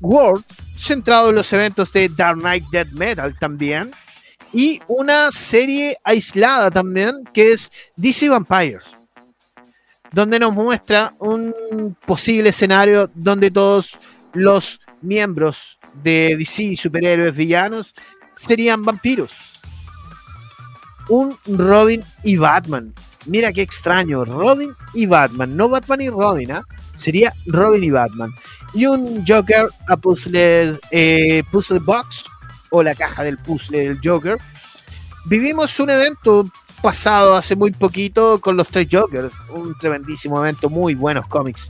[0.02, 0.44] World
[0.76, 3.92] centrado en los eventos de Dark Knight Dead Metal también.
[4.54, 8.96] Y una serie aislada también que es DC Vampires.
[10.12, 14.00] Donde nos muestra un posible escenario donde todos
[14.34, 17.96] los miembros de DC, superhéroes, villanos,
[18.36, 19.34] serían vampiros.
[21.10, 22.94] Un Robin y Batman.
[23.26, 26.66] Mira qué extraño, Robin y Batman, no Batman y Robin, ¿ah?
[26.96, 28.32] sería Robin y Batman.
[28.74, 32.26] Y un Joker a puzzle, eh, puzzle Box,
[32.74, 34.38] o la caja del puzzle del Joker.
[35.26, 36.52] Vivimos un evento
[36.82, 41.70] pasado hace muy poquito con los tres Jokers, un tremendísimo evento, muy buenos cómics.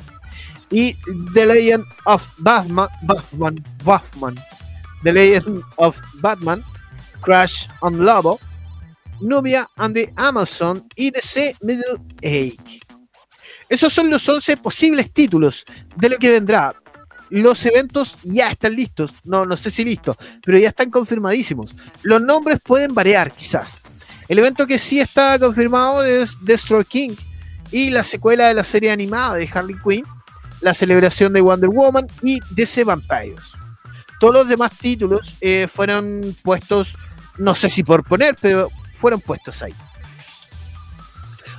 [0.71, 0.95] Y
[1.33, 4.35] The Legend of Batman, Batman, Batman,
[5.03, 6.63] The Legend of Batman,
[7.21, 8.39] Crash on Lobo,
[9.21, 12.79] Nubia and the Amazon y DC Middle Age.
[13.67, 15.65] Esos son los 11 posibles títulos
[15.97, 16.73] de lo que vendrá.
[17.29, 21.75] Los eventos ya están listos, no, no sé si listos, pero ya están confirmadísimos.
[22.03, 23.81] Los nombres pueden variar, quizás.
[24.27, 27.15] El evento que sí está confirmado es Destroy King
[27.71, 30.05] y la secuela de la serie animada de Harley Quinn,
[30.61, 33.53] la celebración de Wonder Woman y DC Vampires.
[34.19, 36.95] Todos los demás títulos eh, fueron puestos,
[37.37, 39.73] no sé si por poner, pero fueron puestos ahí.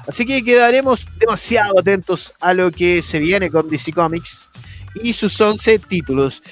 [0.07, 4.44] Así que quedaremos demasiado atentos a lo que se viene con DC Comics
[4.95, 6.43] y sus 11 títulos.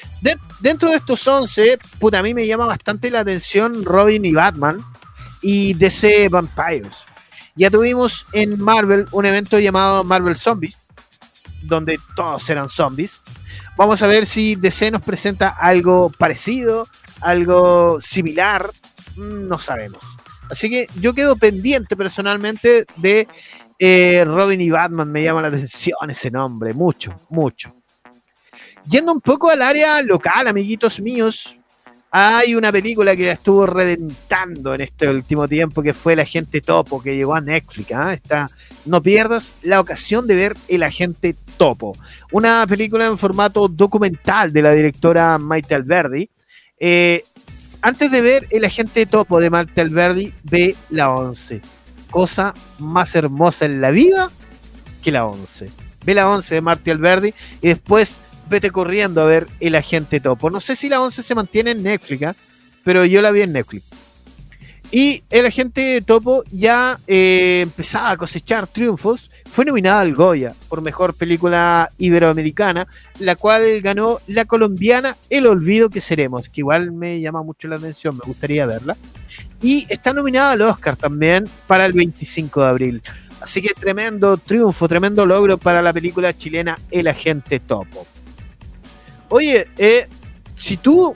[0.60, 4.84] dentro de estos 11, puta, a mí me llama bastante la atención Robin y Batman
[5.40, 7.04] y DC Vampires.
[7.54, 10.78] Ya tuvimos en Marvel un evento llamado Marvel Zombies,
[11.62, 13.22] donde todos eran zombies.
[13.76, 16.88] Vamos a ver si DC nos presenta algo parecido,
[17.20, 18.70] algo similar,
[19.16, 20.02] mm, no sabemos.
[20.50, 23.26] Así que yo quedo pendiente personalmente de
[23.78, 25.10] eh, Robin y Batman.
[25.10, 27.81] Me llama la atención ese nombre, mucho, mucho.
[28.86, 31.56] Yendo un poco al área local, amiguitos míos,
[32.10, 37.02] hay una película que estuvo reventando en este último tiempo que fue El Agente Topo,
[37.02, 37.92] que llegó a Netflix.
[37.92, 38.46] ¿ah?
[38.84, 41.92] no pierdas la ocasión de ver El Agente Topo.
[42.32, 46.28] Una película en formato documental de la directora Maite Alberdi.
[46.78, 47.24] Eh,
[47.80, 51.62] antes de ver El Agente Topo de Maite Alberdi, ve la 11.
[52.10, 54.30] Cosa más hermosa en la vida
[55.02, 55.70] que la 11.
[56.04, 58.16] Ve la 11 de Marty Alberdi y después
[58.52, 60.50] vete corriendo a ver El Agente Topo.
[60.50, 62.36] No sé si la 11 se mantiene en Netflix, ¿ah?
[62.84, 63.84] pero yo la vi en Netflix.
[64.94, 69.30] Y el agente Topo ya eh, empezaba a cosechar triunfos.
[69.46, 72.86] Fue nominada al Goya por mejor película iberoamericana,
[73.18, 77.76] la cual ganó la colombiana El Olvido que Seremos, que igual me llama mucho la
[77.76, 78.94] atención, me gustaría verla.
[79.62, 83.02] Y está nominada al Oscar también para el 25 de abril.
[83.40, 88.06] Así que tremendo triunfo, tremendo logro para la película chilena El Agente Topo.
[89.32, 90.06] Oye, eh,
[90.56, 91.12] si tú.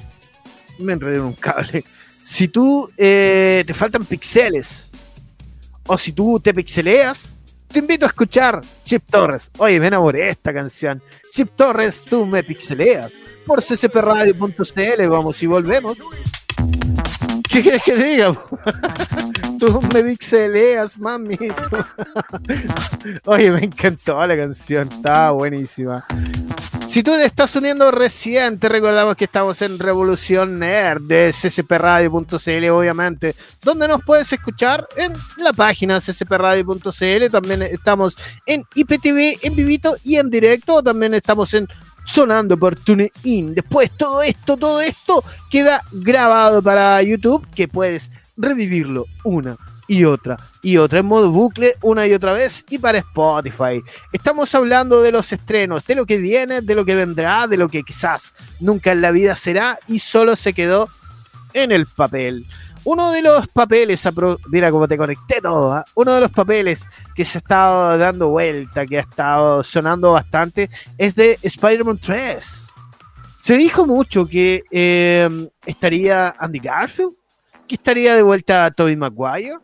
[0.79, 1.85] Me enredé en un cable
[2.27, 4.91] si tú eh, te faltan pixeles
[5.87, 7.37] o si tú te pixeleas,
[7.69, 9.53] te invito a escuchar Chip Torres.
[9.59, 11.01] Oye, me enamoré esta canción.
[11.31, 13.13] Chip Torres, tú me pixeleas.
[13.47, 15.99] Por ccpradio.cl, vamos y volvemos.
[17.57, 18.35] ¿Qué quieres que diga?
[19.59, 21.39] tú me pixeleas, mami.
[23.25, 26.05] Oye, me encantó la canción, está buenísima.
[26.87, 32.69] Si tú te estás uniendo recién, te recordamos que estamos en Revolución Nerd de ccpradio.cl,
[32.69, 37.31] obviamente, donde nos puedes escuchar en la página ccpradio.cl.
[37.33, 40.83] También estamos en IPTV en vivito y en directo.
[40.83, 41.67] También estamos en
[42.07, 43.55] sonando por TuneIn.
[43.55, 49.57] Después todo esto, todo esto queda grabado para YouTube, que puedes revivirlo una
[49.89, 53.83] y otra y otra en modo bucle una y otra vez y para Spotify.
[54.13, 57.69] Estamos hablando de los estrenos, de lo que viene, de lo que vendrá, de lo
[57.69, 60.89] que quizás nunca en la vida será y solo se quedó
[61.53, 62.47] en el papel.
[62.87, 64.09] Uno de los papeles,
[64.47, 65.85] mira cómo te conecté todo, ¿ah?
[65.97, 66.85] uno de los papeles
[67.17, 72.69] que se ha estado dando vuelta, que ha estado sonando bastante, es de Spider-Man 3.
[73.41, 77.15] Se dijo mucho que eh, estaría Andy Garfield,
[77.67, 79.59] que estaría de vuelta Tobey Maguire,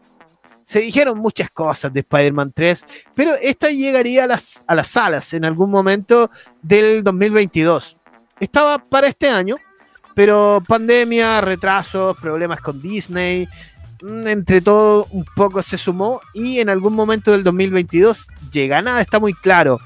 [0.64, 5.32] Se dijeron muchas cosas de Spider-Man 3, pero esta llegaría a las, a las salas
[5.32, 6.28] en algún momento
[6.60, 7.96] del 2022.
[8.40, 9.54] Estaba para este año,
[10.14, 13.48] pero pandemia, retrasos, problemas con Disney,
[14.02, 18.82] mm, entre todo un poco se sumó y en algún momento del 2022 llega.
[18.82, 19.80] Nada, está muy claro.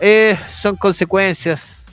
[0.00, 1.86] Eh, son consecuencias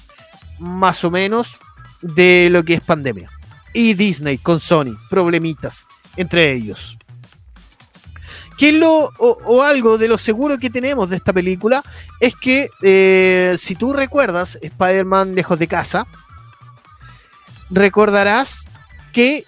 [0.60, 1.60] más o menos
[2.02, 3.30] de lo que es pandemia.
[3.74, 6.98] Y Disney con Sony, problemitas entre ellos.
[8.58, 11.82] Que lo, o, algo de lo seguro que tenemos de esta película
[12.20, 16.08] es que, eh, si tú recuerdas Spider-Man lejos de casa,
[17.70, 18.60] recordarás
[19.14, 19.46] que.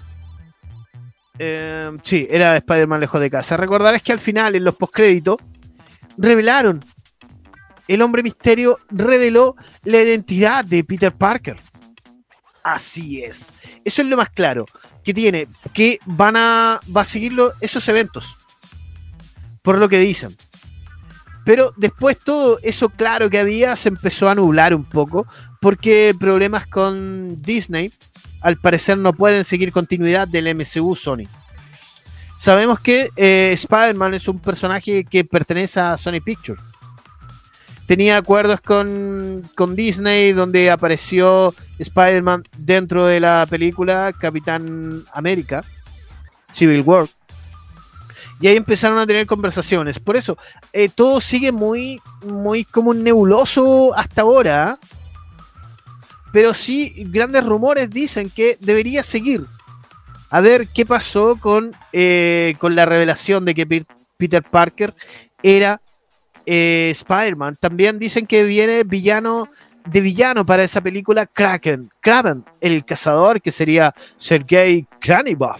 [1.39, 3.57] eh, sí, era Spider-Man lejos de casa.
[3.57, 5.37] Recordarás que al final, en los postcréditos,
[6.17, 6.83] revelaron.
[7.87, 11.57] El hombre misterio reveló la identidad de Peter Parker.
[12.63, 13.53] Así es.
[13.83, 14.65] Eso es lo más claro
[15.03, 18.37] que tiene, que van a, va a seguirlo esos eventos.
[19.61, 20.37] Por lo que dicen.
[21.43, 25.25] Pero después todo eso claro que había se empezó a nublar un poco
[25.59, 27.91] porque problemas con Disney
[28.41, 31.27] al parecer no pueden seguir continuidad del MCU Sony.
[32.37, 36.61] Sabemos que eh, Spider-Man es un personaje que pertenece a Sony Pictures.
[37.85, 45.63] Tenía acuerdos con, con Disney donde apareció Spider-Man dentro de la película Capitán América,
[46.51, 47.09] Civil War.
[48.39, 49.99] Y ahí empezaron a tener conversaciones.
[49.99, 50.35] Por eso,
[50.73, 54.71] eh, todo sigue muy, muy como nebuloso hasta ahora.
[54.71, 54.79] ¿ah?
[56.31, 59.45] Pero sí, grandes rumores dicen que debería seguir.
[60.29, 63.85] A ver qué pasó con, eh, con la revelación de que Pe-
[64.17, 64.93] Peter Parker
[65.43, 65.81] era
[66.45, 67.57] eh, Spider-Man.
[67.59, 69.49] También dicen que viene villano
[69.85, 75.59] de villano para esa película Kraken, Kraven, el cazador, que sería Sergei Kranibov,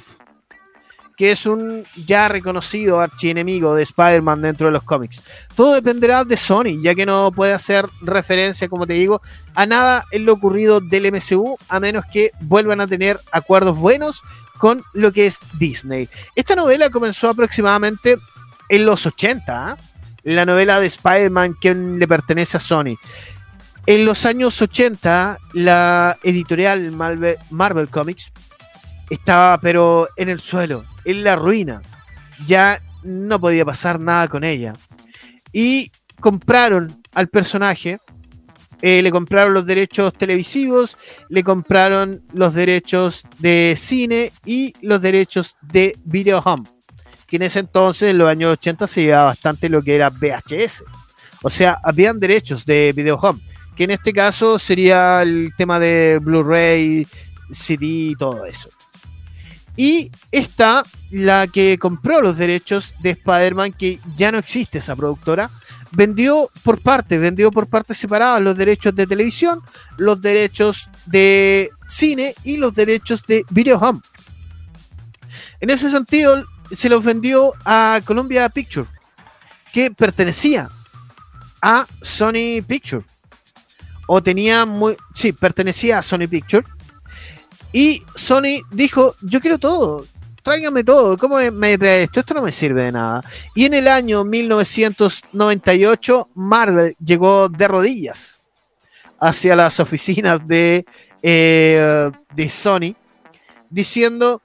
[1.16, 5.22] que es un ya reconocido archienemigo de Spider-Man dentro de los cómics.
[5.56, 9.22] Todo dependerá de Sony, ya que no puede hacer referencia, como te digo,
[9.54, 14.22] a nada en lo ocurrido del MCU, a menos que vuelvan a tener acuerdos buenos
[14.58, 16.08] con lo que es Disney.
[16.36, 18.18] Esta novela comenzó aproximadamente
[18.70, 19.78] en los 80, ¿ah?
[20.24, 22.96] la novela de Spider-Man que le pertenece a Sony.
[23.88, 28.32] En los años 80, la editorial Marvel, Marvel Comics
[29.10, 31.82] estaba pero en el suelo, en la ruina.
[32.46, 34.74] Ya no podía pasar nada con ella.
[35.52, 38.00] Y compraron al personaje,
[38.82, 40.98] eh, le compraron los derechos televisivos,
[41.30, 46.68] le compraron los derechos de cine y los derechos de video home.
[47.28, 50.84] Que en ese entonces, en los años 80, se llevaba bastante lo que era VHS.
[51.44, 53.40] O sea, habían derechos de video home.
[53.76, 57.08] Que en este caso sería el tema de Blu-ray,
[57.52, 58.70] CD y todo eso.
[59.78, 65.50] Y está la que compró los derechos de Spider-Man, que ya no existe esa productora.
[65.92, 69.62] Vendió por parte, vendió por partes separadas los derechos de televisión,
[69.98, 74.02] los derechos de cine y los derechos de video home.
[75.60, 78.90] En ese sentido, se los vendió a Columbia Pictures,
[79.74, 80.70] que pertenecía
[81.62, 83.06] a Sony Pictures.
[84.08, 84.98] O tenía muy.
[85.14, 86.68] Sí, pertenecía a Sony Pictures.
[87.72, 90.06] Y Sony dijo: Yo quiero todo.
[90.44, 91.18] Tráigame todo.
[91.18, 92.20] ¿Cómo me trae esto?
[92.20, 93.24] Esto no me sirve de nada.
[93.56, 98.48] Y en el año 1998, Marvel llegó de rodillas
[99.20, 100.84] hacia las oficinas de,
[101.22, 102.96] eh, de Sony,
[103.70, 104.42] diciendo: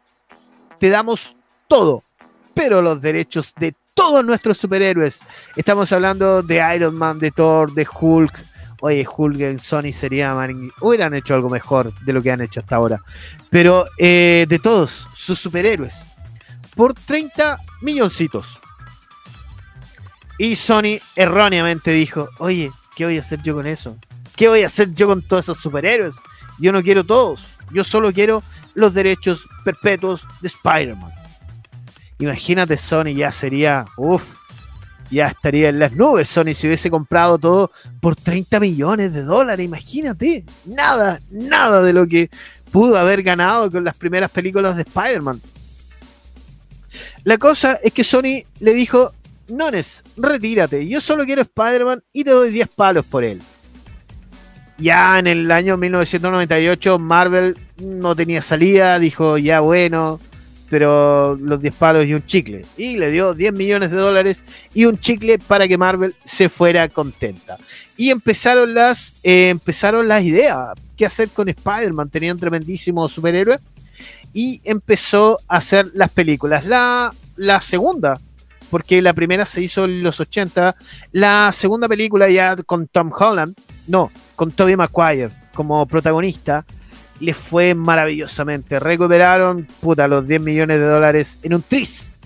[0.78, 1.34] Te damos
[1.66, 2.04] todo,
[2.54, 5.20] pero los derechos de todos nuestros superhéroes.
[5.56, 8.44] Estamos hablando de Iron Man, de Thor, de Hulk.
[8.80, 10.34] Oye, Hulk Sony sería.
[10.34, 13.02] man, hubieran hecho algo mejor de lo que han hecho hasta ahora.
[13.50, 15.94] Pero eh, de todos sus superhéroes.
[16.74, 18.60] Por 30 milloncitos.
[20.38, 23.96] Y Sony erróneamente dijo: Oye, ¿qué voy a hacer yo con eso?
[24.36, 26.16] ¿Qué voy a hacer yo con todos esos superhéroes?
[26.58, 27.46] Yo no quiero todos.
[27.72, 28.42] Yo solo quiero
[28.74, 31.12] los derechos perpetuos de Spider-Man.
[32.18, 33.86] Imagínate, Sony ya sería.
[33.96, 34.34] Uff.
[35.10, 39.64] Ya estaría en las nubes Sony si hubiese comprado todo por 30 millones de dólares.
[39.64, 40.44] Imagínate.
[40.64, 42.30] Nada, nada de lo que
[42.72, 45.40] pudo haber ganado con las primeras películas de Spider-Man.
[47.24, 49.12] La cosa es que Sony le dijo,
[49.48, 53.40] Nones, retírate, yo solo quiero Spider-Man y te doy 10 palos por él.
[54.78, 60.20] Ya en el año 1998 Marvel no tenía salida, dijo, ya bueno,
[60.68, 62.64] pero los 10 palos y un chicle.
[62.76, 64.44] Y le dio 10 millones de dólares
[64.74, 67.56] y un chicle para que Marvel se fuera contenta.
[67.96, 70.70] Y empezaron las, eh, empezaron las ideas.
[70.96, 72.10] ¿Qué hacer con Spider-Man?
[72.10, 73.58] Tenía un tremendísimo superhéroe.
[74.32, 76.66] Y empezó a hacer las películas.
[76.66, 78.18] La, la segunda
[78.70, 80.74] porque la primera se hizo en los 80.
[81.12, 83.56] La segunda película ya con Tom Holland,
[83.86, 86.64] no, con Tobey Maguire como protagonista,
[87.20, 88.78] le fue maravillosamente.
[88.78, 92.16] Recuperaron, puta, los 10 millones de dólares en un tris.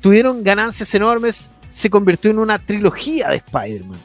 [0.00, 3.98] Tuvieron ganancias enormes, se convirtió en una trilogía de Spider-Man.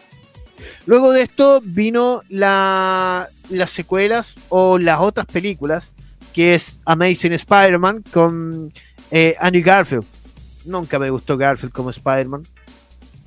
[0.85, 5.93] Luego de esto vino la, las secuelas o las otras películas,
[6.33, 8.71] que es Amazing Spider-Man con
[9.11, 10.05] eh, Garfield.
[10.65, 12.43] Nunca me gustó Garfield como Spider-Man.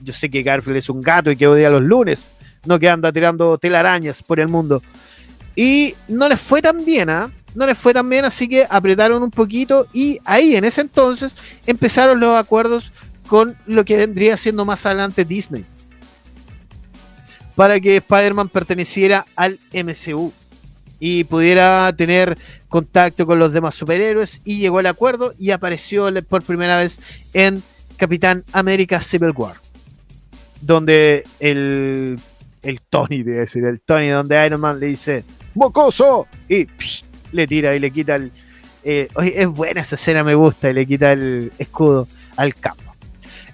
[0.02, 2.30] Yo sé que Garfield es un gato y que odia los lunes,
[2.64, 4.82] no que anda tirando telarañas por el mundo.
[5.56, 7.30] Y no les fue tan bien, ¿ah?
[7.54, 11.36] No les fue tan bien, así que apretaron un poquito y ahí en ese entonces
[11.66, 12.92] empezaron los acuerdos
[13.26, 15.64] con lo que vendría siendo más adelante Disney.
[17.56, 20.32] Para que Spider-Man perteneciera al MCU
[21.00, 22.38] y pudiera tener
[22.68, 27.00] contacto con los demás superhéroes y llegó el acuerdo y apareció por primera vez
[27.32, 27.62] en
[27.96, 29.56] Capitán América Civil War.
[30.60, 32.18] Donde el,
[32.62, 36.66] el Tony, debe decir, el Tony, donde Iron Man le dice, mocoso, y
[37.32, 38.32] le tira y le quita el...
[38.84, 42.06] eh, oye, es buena esa escena, me gusta, y le quita el escudo
[42.36, 42.94] al campo.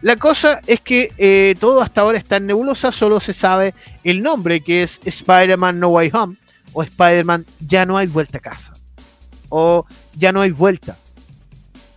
[0.02, 4.22] La cosa es que eh, todo hasta ahora está en nebulosa, solo se sabe el
[4.22, 6.36] nombre, que es Spider-Man No Way Home,
[6.72, 8.74] o Spider-Man Ya no hay vuelta a casa,
[9.48, 10.96] o Ya no hay vuelta.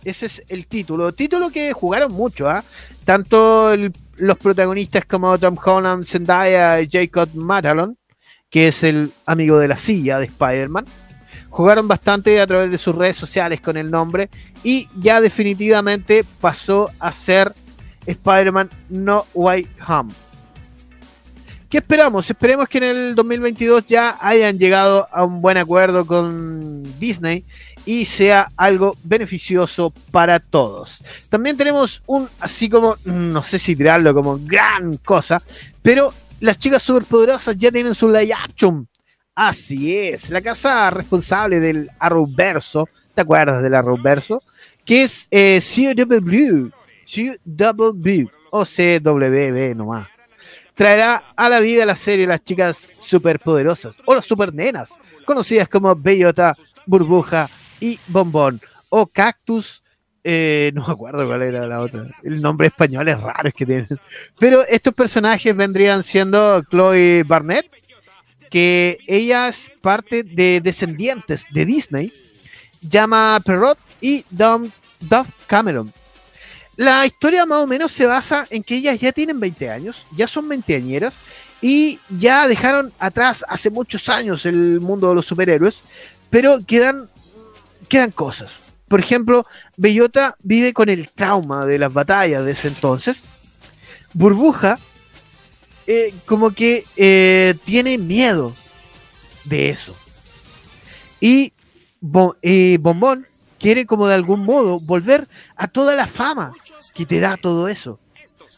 [0.04, 1.12] Ese es el título.
[1.12, 2.64] Título que jugaron mucho, ¿ah?
[3.04, 3.74] Tanto
[4.16, 7.96] los protagonistas como Tom Holland, Zendaya y Jacob Matalon,
[8.48, 10.84] que es el amigo de la silla de Spider-Man.
[11.50, 14.30] Jugaron bastante a través de sus redes sociales con el nombre
[14.62, 17.52] y ya definitivamente pasó a ser
[18.06, 20.12] Spider-Man No Way Home.
[21.70, 22.28] ¿Qué esperamos?
[22.28, 27.44] Esperemos que en el 2022 ya hayan llegado a un buen acuerdo con Disney
[27.86, 31.02] y sea algo beneficioso para todos.
[31.28, 35.42] También tenemos un, así como, no sé si tirarlo como gran cosa,
[35.82, 38.88] pero las chicas superpoderosas ya tienen su live action.
[39.34, 44.40] Así es, la casa responsable del Arrowverso, ¿te acuerdas del Arrowverso?
[44.84, 46.68] Que es eh, CW,
[47.06, 50.08] CW o CWB nomás.
[50.74, 56.54] Traerá a la vida la serie las chicas superpoderosas o las supernenas, conocidas como Bellota,
[56.86, 57.50] Burbuja
[57.80, 59.82] y Bombón o Cactus.
[60.22, 62.04] eh, no me acuerdo cuál era la otra.
[62.22, 63.86] El nombre español es raro es que tienen.
[64.38, 67.70] Pero estos personajes vendrían siendo Chloe Barnett,
[68.50, 72.12] que ella es parte de descendientes de Disney,
[72.82, 74.70] llama Perrot y Dom,
[75.00, 75.92] Dove Cameron.
[76.76, 80.26] La historia más o menos se basa en que ellas ya tienen 20 años, ya
[80.26, 81.18] son veinteañeras
[81.60, 85.82] y ya dejaron atrás hace muchos años el mundo de los superhéroes,
[86.30, 87.10] pero quedan,
[87.90, 88.72] quedan cosas.
[88.88, 89.44] Por ejemplo,
[89.76, 93.22] Bellota vive con el trauma de las batallas de ese entonces.
[94.14, 94.78] Burbuja
[95.86, 98.54] eh, como que eh, tiene miedo
[99.44, 99.94] de eso.
[101.20, 101.52] Y,
[102.00, 103.26] Bo- y Bombón
[103.58, 106.52] quiere como de algún modo volver a toda la fama
[106.94, 108.00] que te da todo eso.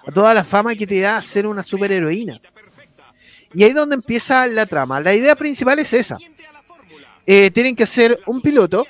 [0.06, 2.40] A toda la fama que te da ser una superheroína.
[3.54, 5.00] Y ahí es donde empieza la trama.
[5.00, 6.16] La idea principal es esa.
[7.26, 8.86] Eh, tienen que hacer un piloto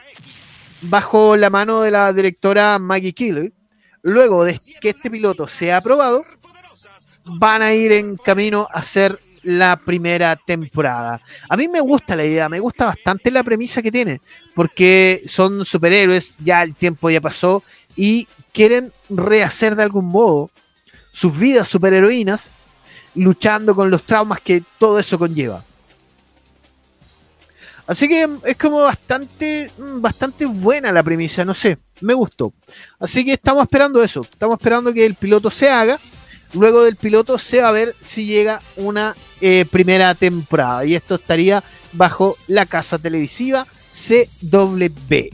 [0.82, 3.52] bajo la mano de la directora Maggie Killer.
[4.02, 6.24] Luego de que este piloto sea aprobado,
[7.24, 11.20] van a ir en camino a hacer la primera temporada.
[11.48, 14.20] A mí me gusta la idea, me gusta bastante la premisa que tiene,
[14.54, 17.62] porque son superhéroes, ya el tiempo ya pasó
[17.96, 20.50] y quieren rehacer de algún modo
[21.10, 22.52] sus vidas superheroínas
[23.14, 25.64] luchando con los traumas que todo eso conlleva.
[27.86, 32.52] Así que es como bastante, mm, bastante buena la premisa, no sé, me gustó.
[33.00, 35.98] Así que estamos esperando eso, estamos esperando que el piloto se haga.
[36.54, 40.84] Luego del piloto se va a ver si llega una eh, primera temporada.
[40.84, 41.62] Y esto estaría
[41.92, 45.30] bajo la casa televisiva CW.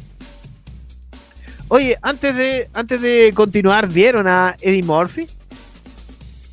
[1.69, 5.27] Oye, antes de, antes de continuar, ¿vieron a Eddie Murphy?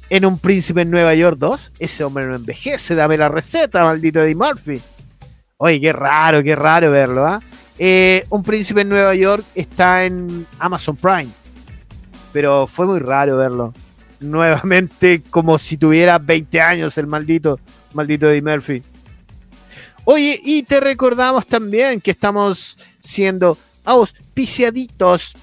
[0.10, 1.74] En Un Príncipe en Nueva York 2.
[1.80, 4.82] Ese hombre no envejece, dame la receta, maldito Eddie Murphy.
[5.58, 7.42] Oye, qué raro, qué raro verlo, ¿ah?
[7.80, 11.30] Eh, Un Príncipe en Nueva York está en Amazon Prime.
[12.34, 13.74] Pero fue muy raro verlo.
[14.20, 17.60] Nuevamente, como si tuviera 20 años el maldito,
[17.94, 18.82] maldito Eddie Murphy.
[20.04, 25.36] Oye, y te recordamos también que estamos siendo auspiciaditos.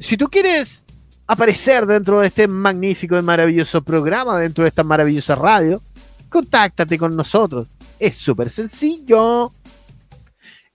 [0.00, 0.82] Si tú quieres
[1.28, 5.80] aparecer dentro de este magnífico y maravilloso programa, dentro de esta maravillosa radio,
[6.28, 7.68] contáctate con nosotros.
[8.00, 9.52] Es súper sencillo.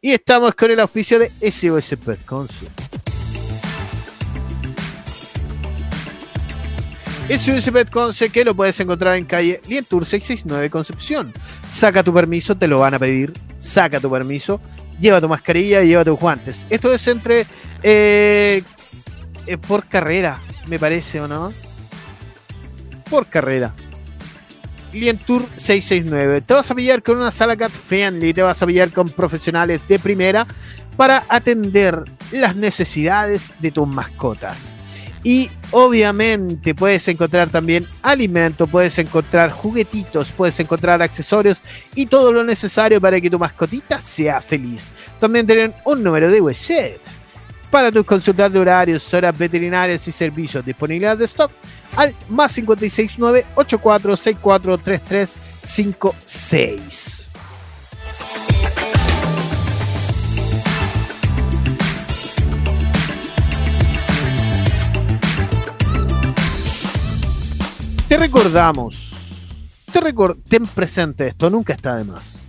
[0.06, 2.70] Y estamos con el auspicio de SOS Pet Consult.
[7.28, 11.34] SOS Pet Conce que lo puedes encontrar en calle Lientour 669 Concepción.
[11.68, 13.34] Saca tu permiso, te lo van a pedir.
[13.58, 14.62] Saca tu permiso,
[15.02, 16.68] lleva tu mascarilla y lleva tus guantes.
[16.70, 17.48] Esto es entre
[17.82, 18.62] eh,
[19.68, 21.52] por carrera, me parece, ¿o no?
[23.10, 23.74] Por carrera.
[24.96, 26.42] Lientour 669.
[26.42, 29.82] Te vas a pillar con una sala cat friendly, te vas a pillar con profesionales
[29.88, 30.48] de primera
[30.98, 34.76] para atender las necesidades de tus mascotas.
[35.24, 41.62] Y obviamente puedes encontrar también alimento, puedes encontrar juguetitos, puedes encontrar accesorios
[41.96, 44.92] y todo lo necesario para que tu mascotita sea feliz.
[45.20, 47.15] También tienen un número de WhatsApp
[47.76, 51.52] para tus consultas de horarios, horas veterinarias y servicios, disponibilidad de stock
[51.98, 57.28] al más 569 8464 3356.
[68.08, 69.14] Te recordamos,
[69.92, 72.40] te recor- ten presente esto, nunca está de más.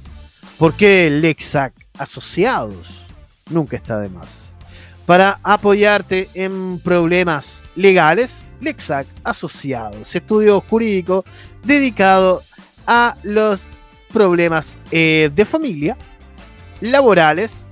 [0.58, 3.06] Porque Lexac Asociados
[3.50, 4.45] nunca está de más.
[5.06, 11.24] Para apoyarte en problemas legales, Lexac Asociados, estudio jurídico
[11.62, 12.42] dedicado
[12.86, 13.66] a los
[14.12, 15.96] problemas eh, de familia,
[16.80, 17.68] laborales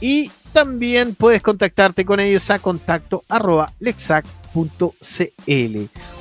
[0.00, 4.24] y también puedes contactarte con ellos a contacto arroba lexac.cl.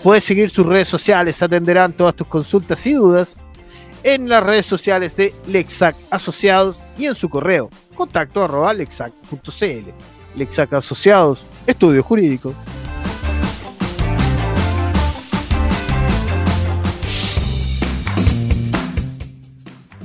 [0.04, 3.40] Puedes seguir sus redes sociales, atenderán todas tus consultas y dudas
[4.04, 10.15] en las redes sociales de Lexac Asociados y en su correo contacto arroba lexac.cl.
[10.36, 12.54] Lexac Asociados, estudio jurídico.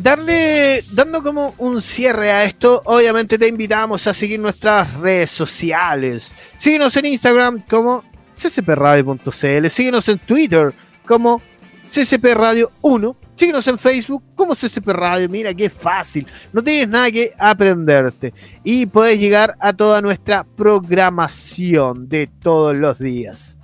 [0.03, 6.35] darle, dando como un cierre a esto, obviamente te invitamos a seguir nuestras redes sociales.
[6.57, 8.05] Síguenos en Instagram como
[8.35, 10.73] ccpradio.cl, síguenos en Twitter
[11.07, 11.43] como
[11.91, 15.29] ccpradio1, síguenos en Facebook como ccp radio.
[15.29, 18.33] Mira qué fácil, no tienes nada que aprenderte
[18.65, 23.57] y puedes llegar a toda nuestra programación de todos los días.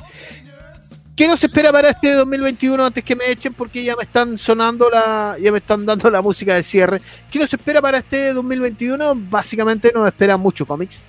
[1.15, 3.55] ¿Qué nos espera para este 2021 antes que me echen?
[3.55, 5.39] Porque ya me están sonando la.
[5.41, 7.01] ya me están dando la música de cierre.
[7.31, 9.15] ¿Qué nos espera para este 2021?
[9.31, 11.05] Básicamente nos espera mucho cómics.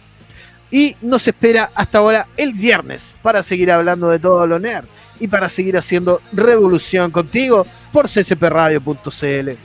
[0.72, 4.86] Y nos espera hasta ahora el viernes para seguir hablando de todo lo nerd
[5.20, 9.58] y para seguir haciendo revolución contigo por ccpradio.cl.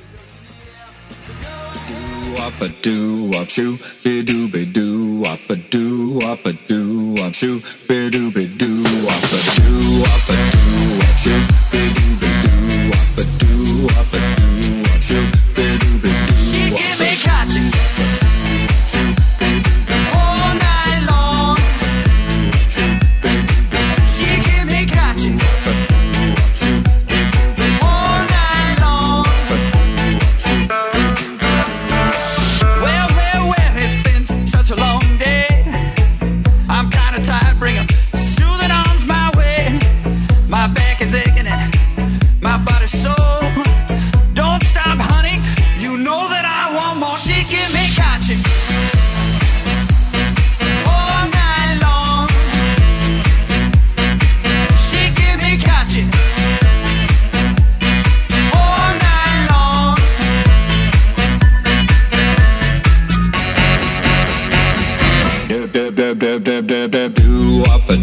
[66.23, 68.02] do up a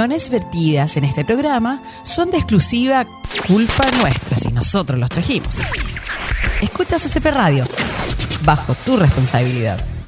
[0.00, 3.06] opiniones vertidas en este programa son de exclusiva
[3.46, 5.58] culpa nuestra si nosotros los trajimos.
[6.62, 7.66] Escuchas SF Radio,
[8.42, 9.99] bajo tu responsabilidad.